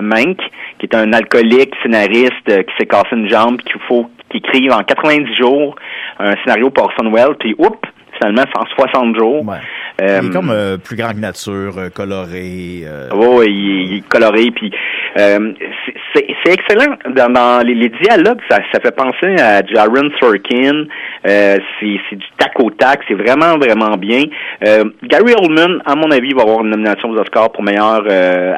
[0.00, 0.38] Mank,
[0.78, 4.72] qui est un alcoolique scénariste euh, qui s'est cassé une jambe, qu'il faut qu'il écrive
[4.72, 5.76] en 90 jours
[6.18, 7.78] un scénario pour Orson Welles, puis oups,
[8.18, 9.46] finalement, c'est en 60 jours.
[9.46, 9.56] Ouais.
[10.02, 12.84] Euh, il est comme euh, plus grand que nature, euh, coloré.
[13.14, 14.72] Oui, il, est coloré, puis
[15.16, 16.96] c'est excellent.
[17.14, 20.86] Dans, les, dialogues, ça, ça fait penser à Jaron Sorkin.
[21.24, 24.24] c'est du tac au tac, c'est vraiment, vraiment bien.
[24.62, 28.04] Gary Oldman, à mon avis, va avoir une nomination aux Oscars pour meilleur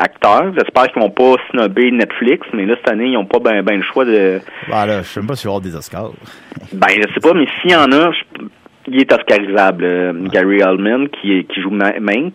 [0.01, 0.53] acteur.
[0.57, 3.77] J'espère qu'ils vont pas snobber Netflix, mais là, cette année, ils n'ont pas ben, ben
[3.77, 4.41] le choix de...
[4.69, 6.11] Voilà, je sais même pas si y aura des Oscars.
[6.73, 8.11] ben, je sais pas, mais s'il y en a,
[8.89, 12.35] il est oscarisable, euh, Gary Oldman, qui, qui joue Mank.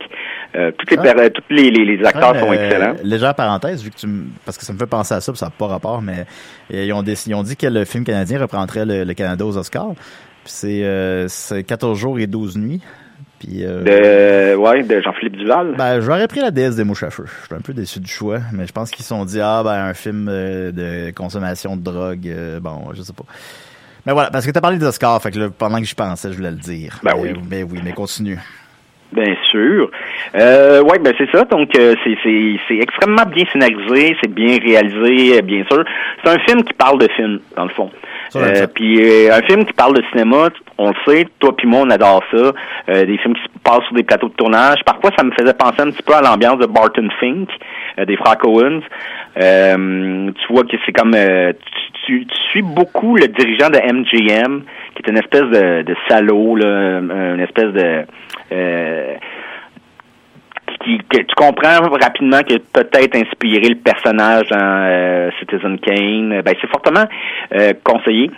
[0.56, 1.30] Euh, toutes les, ah.
[1.30, 2.95] tous les, les, acteurs sont excellents.
[3.04, 4.08] légère parenthèse, vu que tu
[4.43, 6.26] parce que ça me fait penser à ça, ça n'a pas rapport, mais
[6.70, 9.93] ils ont, ils ont dit que le film canadien reprendrait le, Canada aux Oscars.
[10.43, 12.82] Puis c'est 14 jours et 12 nuits.
[13.39, 15.74] Puis, de, ouais, de Jean-Philippe Duval.
[15.76, 17.26] Ben, j'aurais pris la déesse des mouches à feu.
[17.26, 19.62] Je suis un peu déçu du choix, mais je pense qu'ils se sont dit, ah,
[19.64, 22.30] ben, un film de consommation de drogue,
[22.62, 23.26] bon, je sais pas.
[24.06, 26.32] Mais voilà, parce que tu as parlé des Oscars, fait que pendant que j'y pensais,
[26.32, 26.99] je voulais le dire.
[27.04, 27.34] Ben oui.
[27.49, 28.39] Mais oui, mais continue.
[29.12, 29.91] Bien sûr.
[30.36, 31.43] Euh, ouais, ben c'est ça.
[31.45, 32.17] Donc euh, c'est
[32.67, 35.84] c'est extrêmement bien scénarisé, c'est bien réalisé, euh, bien sûr.
[36.24, 37.89] C'est un film qui parle de film dans le fond.
[38.36, 41.82] Euh, puis euh, un film qui parle de cinéma, on le sait, toi puis moi
[41.84, 42.53] on adore ça.
[42.88, 44.80] des films qui se passent sur des plateaux de tournage.
[44.86, 47.49] Parfois ça me faisait penser un petit peu à l'ambiance de Barton Fink,
[47.97, 48.82] des frères Coens.
[49.36, 51.15] tu vois que c'est comme
[52.05, 54.63] tu, tu, suis beaucoup le dirigeant de MGM,
[54.95, 58.05] qui est une espèce de, de salaud, là, une espèce de
[58.51, 59.15] euh,
[60.84, 66.41] qui, que tu comprends rapidement qu'il a peut-être inspiré le personnage dans euh, Citizen Kane.
[66.41, 67.05] Ben, c'est fortement
[67.53, 68.32] euh, conseillé.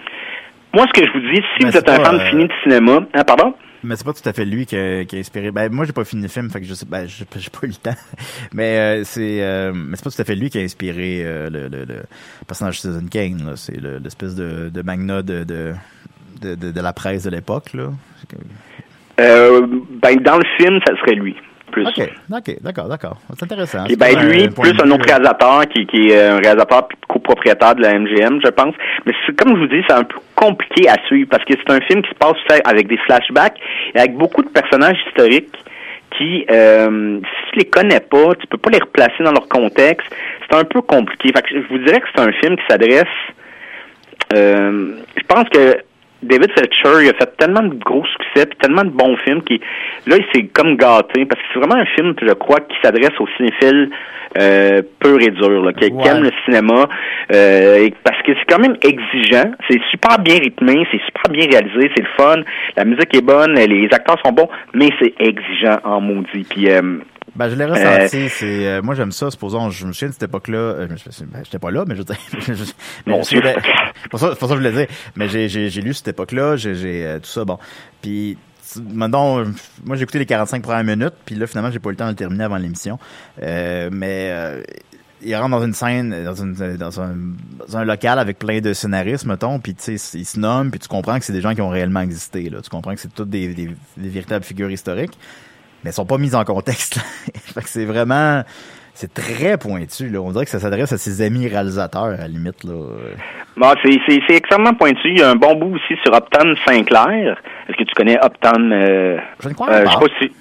[0.73, 3.23] Moi, ce que je vous dis, si vous êtes un fan fini de cinéma, hein,
[3.23, 3.53] pardon?
[3.83, 5.51] Mais c'est pas tout à fait lui qui a, qui a inspiré.
[5.51, 7.67] Ben moi j'ai pas fini le film, fait que je sais, ben j'ai pas eu
[7.67, 7.97] le temps.
[8.53, 11.49] Mais euh, c'est, euh, mais c'est pas tout à fait lui qui a inspiré euh,
[11.49, 11.95] le, le, le,
[12.47, 13.53] personnage de Citizen Kane.
[13.57, 15.73] C'est l'espèce de, de magna de de,
[16.41, 17.89] de, de, la presse de l'époque là.
[19.17, 21.35] ben dans le film, ça serait lui.
[21.81, 23.17] OK, OK, d'accord, d'accord.
[23.35, 23.85] C'est intéressant.
[23.85, 27.99] Et ben lui, plus un autre réalisateur qui, qui est un réalisateur copropriétaire de la
[27.99, 28.75] MGM, je pense.
[29.05, 31.81] Mais comme je vous dis, c'est un peu compliqué à suivre parce que c'est un
[31.81, 33.59] film qui se passe avec des flashbacks
[33.95, 35.55] et avec beaucoup de personnages historiques
[36.17, 40.07] qui, euh, si tu les connais pas, tu peux pas les replacer dans leur contexte.
[40.49, 41.29] C'est un peu compliqué.
[41.33, 43.03] Fait que je vous dirais que c'est un film qui s'adresse.
[44.35, 45.77] Euh, je pense que
[46.23, 49.59] David Fletcher, il a fait tellement de gros succès, puis tellement de bons films, qui
[50.07, 53.13] là, il s'est comme gâté, parce que c'est vraiment un film, je crois, qui s'adresse
[53.19, 53.89] aux cinéphiles
[54.37, 56.87] euh, pur et dur, là, qui, aiment le cinéma,
[57.33, 61.91] euh, parce que c'est quand même exigeant, c'est super bien rythmé, c'est super bien réalisé,
[61.95, 62.41] c'est le fun,
[62.75, 66.45] la musique est bonne, les acteurs sont bons, mais c'est exigeant en maudit.
[66.49, 66.99] Puis euh,
[67.35, 68.17] ben, je l'ai ressenti.
[68.17, 69.31] Euh, c'est, euh, moi, j'aime ça.
[69.31, 70.57] Supposons, je me souviens de cette époque-là.
[70.57, 72.01] Euh, ben, j'étais pas là, mais je,
[72.39, 72.63] je,
[73.05, 73.19] mais
[74.09, 74.87] pour ça, pour ça, je voulais dire.
[75.15, 76.55] Mais j'ai, j'ai, j'ai lu cette époque-là.
[76.57, 77.43] J'ai, j'ai tout ça.
[77.45, 77.57] Bon.
[78.01, 78.37] Puis,
[78.91, 79.43] maintenant,
[79.83, 81.15] moi, j'ai écouté les 45 premières minutes.
[81.25, 82.99] Puis là, finalement, j'ai pas eu le temps de le terminer avant l'émission.
[83.39, 84.63] mais
[85.25, 87.15] il rentre dans une scène, dans, une, dans, un,
[87.65, 90.81] dans un local avec plein de scénaristes, mettons, puis tu sais, ils se nomment, puis
[90.81, 92.49] tu comprends que c'est des gens qui ont réellement existé.
[92.49, 92.61] Là.
[92.61, 95.17] Tu comprends que c'est toutes des, des, des véritables figures historiques.
[95.83, 96.95] Mais sont pas mises en contexte.
[97.35, 98.43] fait que c'est vraiment
[98.93, 100.09] c'est très pointu.
[100.09, 100.19] Là.
[100.21, 102.63] On dirait que ça s'adresse à ses amis réalisateurs, à la limite.
[102.63, 102.73] Là.
[103.57, 105.09] Bon, c'est, extrêmement pointu.
[105.09, 107.37] Il y a un bon bout aussi sur Upton Sinclair.
[107.67, 108.71] Est-ce que tu connais Upton?
[108.71, 109.89] Euh, je ne crois euh, pas.
[109.89, 110.31] Je sais pas si...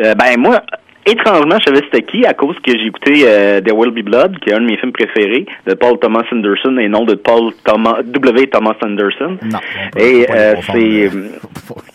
[0.00, 0.62] Euh, ben, moi,
[1.06, 4.38] étrangement, je savais c'était qui à cause que j'ai écouté euh, There Will Be Blood,
[4.40, 7.52] qui est un de mes films préférés, de Paul Thomas Anderson et non de Paul
[7.64, 8.46] Thomas, W.
[8.48, 9.38] Thomas Anderson.
[9.42, 9.58] Non.
[9.96, 11.10] Et euh, c'est...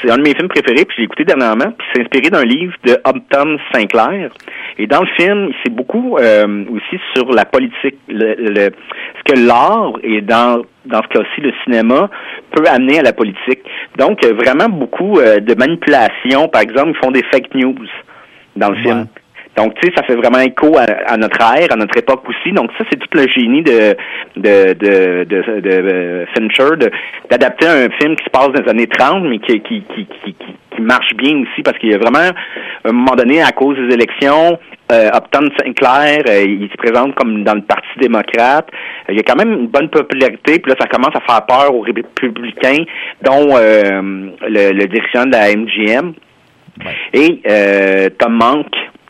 [0.00, 2.74] C'est un de mes films préférés, puis j'ai écouté dernièrement, puis c'est inspiré d'un livre
[2.84, 4.30] de Upton Sinclair.
[4.78, 8.70] Et dans le film, c'est beaucoup euh, aussi sur la politique, le, le,
[9.18, 12.08] ce que l'art et dans dans ce cas-ci le cinéma
[12.52, 13.60] peut amener à la politique.
[13.98, 16.48] Donc vraiment beaucoup euh, de manipulation.
[16.48, 17.74] Par exemple, ils font des fake news
[18.56, 19.06] dans le film.
[19.58, 22.52] Donc, tu sais, ça fait vraiment écho à, à notre ère, à notre époque aussi.
[22.52, 23.96] Donc, ça, c'est tout le génie de
[24.36, 26.76] de de, de, de, euh, Fincher
[27.28, 30.34] d'adapter un film qui se passe dans les années 30, mais qui qui qui qui,
[30.34, 32.30] qui, marche bien aussi parce qu'il y a vraiment
[32.84, 34.56] à un moment donné, à cause des élections,
[34.92, 38.68] euh, Upton Sinclair, euh, il se présente comme dans le Parti démocrate.
[39.08, 41.44] Euh, il y a quand même une bonne popularité, puis là, ça commence à faire
[41.46, 42.84] peur aux républicains,
[43.22, 46.12] dont euh, le, le dirigeant de la MGM.
[47.12, 48.68] Et euh, Tom Mank,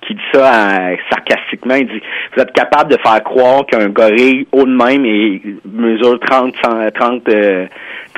[0.09, 2.01] qui dit ça euh, sarcastiquement, il dit
[2.35, 6.91] Vous êtes capable de faire croire qu'un gorille haut de même et mesure 30, cent-
[6.99, 7.67] 30, euh,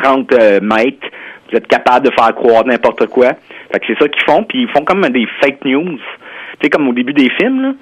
[0.03, 1.07] 30 euh, mètres,
[1.51, 3.32] vous êtes capable de faire croire n'importe quoi.
[3.72, 5.97] Fait que c'est ça qu'ils font, puis ils font comme des fake news.
[5.99, 7.72] Tu sais, comme au début des films, là.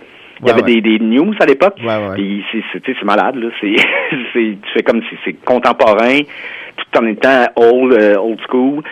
[0.40, 0.80] Il y Ouais, avait ouais.
[0.80, 1.76] des, des news à l'époque.
[1.84, 3.48] Ouais, c'est, malade, là.
[3.60, 3.74] C'est,
[4.32, 6.20] c'est, tu fais comme si c'est contemporain,
[6.76, 8.82] tout en étant old, euh, old school.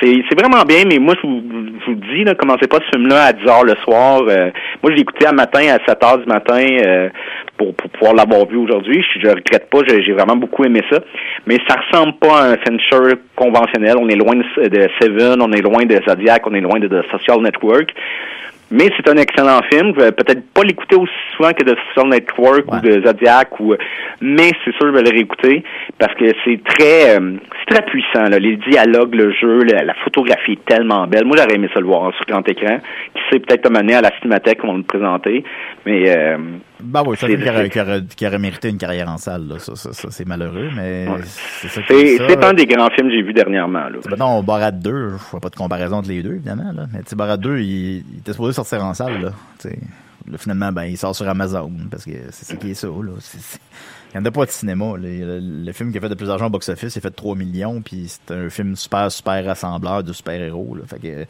[0.00, 1.42] C'est, vraiment bien, mais moi, je vous,
[1.80, 4.22] je vous dis, là, commencez pas ce film-là à 10 heures le soir.
[4.28, 4.50] Euh,
[4.82, 7.08] moi, je l'ai écouté à matin, à 7 heures du matin, euh,
[7.56, 9.02] pour, pour pouvoir l'avoir vu aujourd'hui.
[9.14, 11.00] Je, je regrette pas, j'ai, vraiment beaucoup aimé ça.
[11.46, 13.96] Mais ça ressemble pas à un Fincher conventionnel.
[13.98, 17.02] On est loin de, de Seven, on est loin de Zodiac, on est loin de
[17.10, 17.92] Social Network.
[18.70, 19.92] Mais c'est un excellent film.
[19.96, 22.78] Je vais peut-être pas l'écouter aussi souvent que de Social Network Ouais.
[22.78, 23.74] ou de Zodiac, ou,
[24.20, 25.62] mais c'est sûr que je vais le réécouter
[25.98, 28.24] parce que c'est très, euh, c'est très puissant.
[28.28, 28.38] Là.
[28.40, 31.24] Les dialogues, le jeu, la, la photographie est tellement belle.
[31.26, 32.78] Moi, j'aurais aimé ça le voir sur grand écran.
[33.14, 35.44] Qui sait peut-être mener à la cinémathèque, on va le présenter.
[35.84, 36.36] Mais euh,
[36.82, 39.48] Ben oui, ça C'est- qu'il aurait, qu'il aurait- mérité une carrière en salle.
[39.48, 39.58] Là.
[39.58, 41.20] Ça, ça, ça, c'est malheureux, mais Ouais.
[41.24, 43.88] c'est qui un des grands films que j'ai vu dernièrement.
[43.88, 43.98] Là.
[44.10, 46.72] Ben non, Borat 2, je vois pas de comparaison entre les deux, évidemment.
[46.72, 46.86] Là.
[46.92, 47.66] Mais tu sais, Borat 2, il,
[48.12, 49.20] il était supposé sortir en salle.
[49.22, 49.30] Là.
[50.28, 52.88] Là, finalement, ben, il sort sur Amazon parce que c'est ça qui est ça.
[52.88, 53.12] Là.
[54.14, 54.94] Il n'y en a pas de cinéma.
[55.00, 57.36] Le, le film qui a fait le plus d'argent au box-office, il a fait 3
[57.36, 60.74] millions, puis c'est un film super, super rassembleur de super-héros.
[60.76, 60.82] là.
[60.86, 61.26] Fait que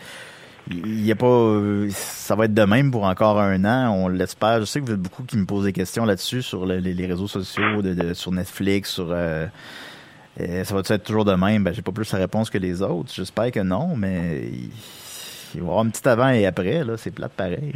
[0.70, 1.52] il y a pas
[1.90, 4.60] ça va être de même pour encore un an on l'espère.
[4.60, 6.92] Je sais que vous êtes beaucoup qui me posent des questions là-dessus sur le- les,
[6.94, 9.46] les réseaux sociaux de, de- sur Netflix sur euh,
[10.40, 11.62] euh, ça va être toujours de même?
[11.64, 13.12] Ben j'ai pas plus la réponse que les autres.
[13.14, 14.70] J'espère que non mais il,
[15.54, 16.96] il va y avoir un petit avant et après là.
[16.96, 17.72] C'est plate pareil.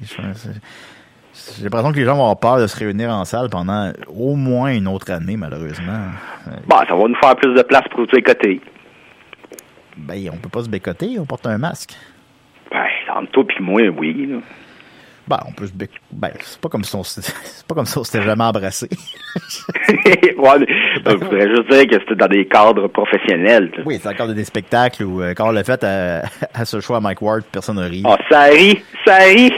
[1.56, 4.34] J'ai l'impression que les gens vont avoir peur de se réunir en salle pendant au
[4.34, 6.06] moins une autre année malheureusement.
[6.66, 8.60] Bon, ça va nous faire plus de place pour tous les côtés.
[9.96, 11.94] ben on peut pas se bécoter on porte un masque
[12.70, 12.84] Ben,
[13.16, 14.26] entre toi puis moi, oui.
[14.26, 14.38] là.
[15.26, 15.72] ben on peut se
[16.12, 18.88] ben c'est pas comme si on s'était- c'est pas comme si on s'était jamais embrassé
[19.88, 20.66] ouais, mais,
[21.06, 23.70] je voudrais juste dire que c'était dans des cadres professionnels.
[23.84, 26.22] Oui, c'est encore des spectacles où euh, quand on l'a fait à,
[26.54, 28.02] à ce choix à Mike Ward, personne n'a ri.
[28.06, 29.52] Ah, ça rit, ça rit.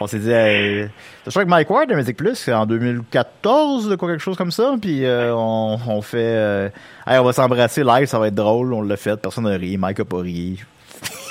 [0.00, 0.86] On s'est dit, euh,
[1.24, 4.50] ce choix avec Mike Ward de Music Plus, c'est en 2014, quoi, quelque chose comme
[4.50, 4.74] ça.
[4.80, 6.68] Puis euh, on, on fait, euh,
[7.06, 8.72] Hey, on va s'embrasser live, ça va être drôle.
[8.74, 10.60] On l'a fait, personne n'a ri, Mike a pas ri.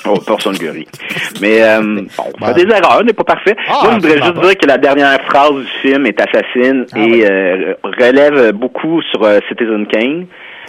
[0.08, 0.86] Oh, personne ne rit.
[1.40, 2.06] Mais euh, bon,
[2.40, 2.54] on Ouais.
[2.54, 3.54] fait des erreurs, on n'est pas parfait.
[3.68, 6.98] Ah, Moi, je voudrais juste dire que la dernière phrase du film est assassine Ah,
[6.98, 10.26] et euh, relève beaucoup sur euh, Citizen Kane.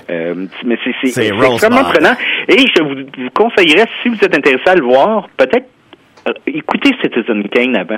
[0.09, 2.13] Euh, mais c'est extrêmement prenant.
[2.49, 5.67] Et je vous, vous conseillerais, si vous êtes intéressé à le voir, peut-être
[6.27, 7.95] euh, écoutez Citizen Kane avant.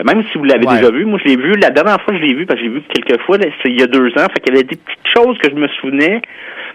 [0.00, 0.78] Euh, Même si vous l'avez Ouais.
[0.78, 2.70] déjà vu, moi je l'ai vu, la dernière fois je l'ai vu, parce que je
[2.70, 4.66] l'ai vu quelques fois, là, c'est il y a deux ans, fait qu'il y avait
[4.66, 6.20] des petites choses que je me souvenais,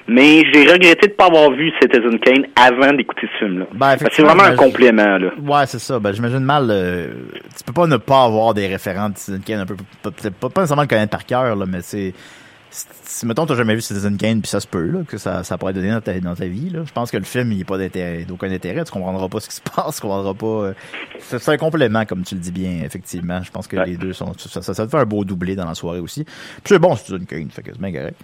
[0.08, 3.66] mais j'ai regretté de pas avoir vu Citizen Kane avant d'écouter ce film-là.
[3.74, 5.30] Ben, c'est vraiment un je- complément, là.
[5.41, 5.99] Ouais, c'est ça.
[5.99, 6.68] Ben, j'imagine mal.
[6.70, 7.08] euh,
[7.58, 9.76] tu peux pas ne pas avoir des référents de Citizen Kane un peu.
[10.01, 12.14] Pas, pas, nécessairement le connaître par cœur, là, mais c'est.
[12.76, 15.60] Si, mettons, t'as jamais vu Citizen Kane, puis ça se peut, là, que ça, ça
[15.60, 16.80] pourrait donner dans ta, dans ta vie, là.
[16.84, 18.84] Je pense que le film, il n'y a pas d'intérêt, d'aucun intérêt.
[18.84, 20.45] Tu comprendras pas ce qui se passe, tu comprendras pas.
[20.47, 20.74] euh,
[21.20, 23.43] c'est c'est un complément, comme tu le dis bien, effectivement.
[23.43, 23.86] Je pense que Ouais.
[23.86, 24.34] les deux sont.
[24.39, 26.24] Ça, ça, ça te fait un beau doublé dans la soirée aussi.
[26.24, 26.34] Puis
[26.66, 28.20] c'est bon, Citizen Kane, fait que c'est bien correct.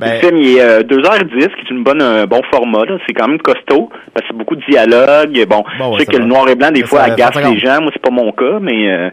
[0.00, 2.84] Ben, le film, il est euh, 2h10, qui est une bonne, un bon format.
[2.84, 2.98] là.
[3.06, 5.32] C'est quand même costaud, parce que c'est beaucoup de dialogue.
[5.48, 6.22] Bon, Bon, ouais, je sais que va.
[6.22, 7.80] le noir et blanc, des Ça, fois, agace les gens.
[7.80, 9.10] Moi, c'est pas mon cas, mais euh,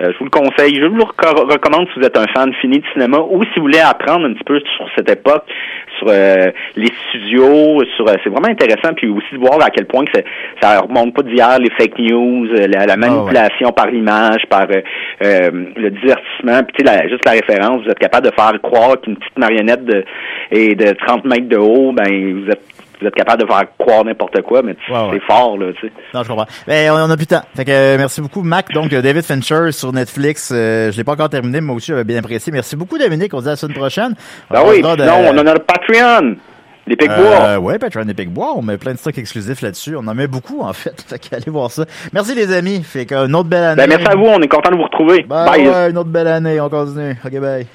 [0.00, 0.76] Euh, je vous le conseille.
[0.80, 3.62] Je vous le recommande si vous êtes un fan fini de cinéma ou si vous
[3.62, 5.42] voulez apprendre un petit peu sur cette époque,
[5.98, 8.94] sur euh, les studios, sur c'est vraiment intéressant.
[8.94, 10.20] Puis aussi de voir à quel point que
[10.60, 15.90] ça remonte pas d'hier les fake news, la, la ah manipulation par l'image, par le
[15.90, 16.62] divertissement.
[16.64, 19.84] Puis tu sais, juste la référence, vous êtes capable de faire croire qu'une petite marionnette
[19.84, 20.04] de,
[20.50, 22.62] et de 30 mètres de haut, ben vous êtes
[23.00, 25.92] vous êtes capable de faire croire n'importe quoi, mais c'est fort, là, tu sais.
[26.14, 26.46] Non, je comprends.
[26.66, 27.42] Ben, on, a plus de temps.
[27.54, 28.72] Fait que, euh, merci beaucoup, Mac.
[28.72, 30.50] Donc, euh, David Fincher sur Netflix.
[30.52, 32.52] Euh, je l'ai pas encore terminé, mais moi aussi, j'avais bien apprécié.
[32.52, 33.32] Merci beaucoup, Dominique.
[33.34, 34.14] On se dit à la semaine prochaine.
[34.50, 36.36] Ben oui, non, on en a le Patreon.
[36.88, 37.16] Les Pic-Bois.
[37.16, 38.54] Euh, ouais, Patreon des Pic-Bois.
[38.56, 39.94] On met plein de stocks exclusifs là-dessus.
[39.94, 41.00] On en met beaucoup, en fait.
[41.06, 41.84] Fait qu'allez voir ça.
[42.12, 42.82] Merci, les amis.
[42.82, 43.82] Fait qu'une autre belle année.
[43.82, 44.24] Ben, merci à vous.
[44.24, 45.22] On est content de vous retrouver.
[45.22, 45.68] bye.
[45.68, 46.60] Ouais, une autre belle année.
[46.60, 47.16] On continue.
[47.24, 47.66] OK, bye.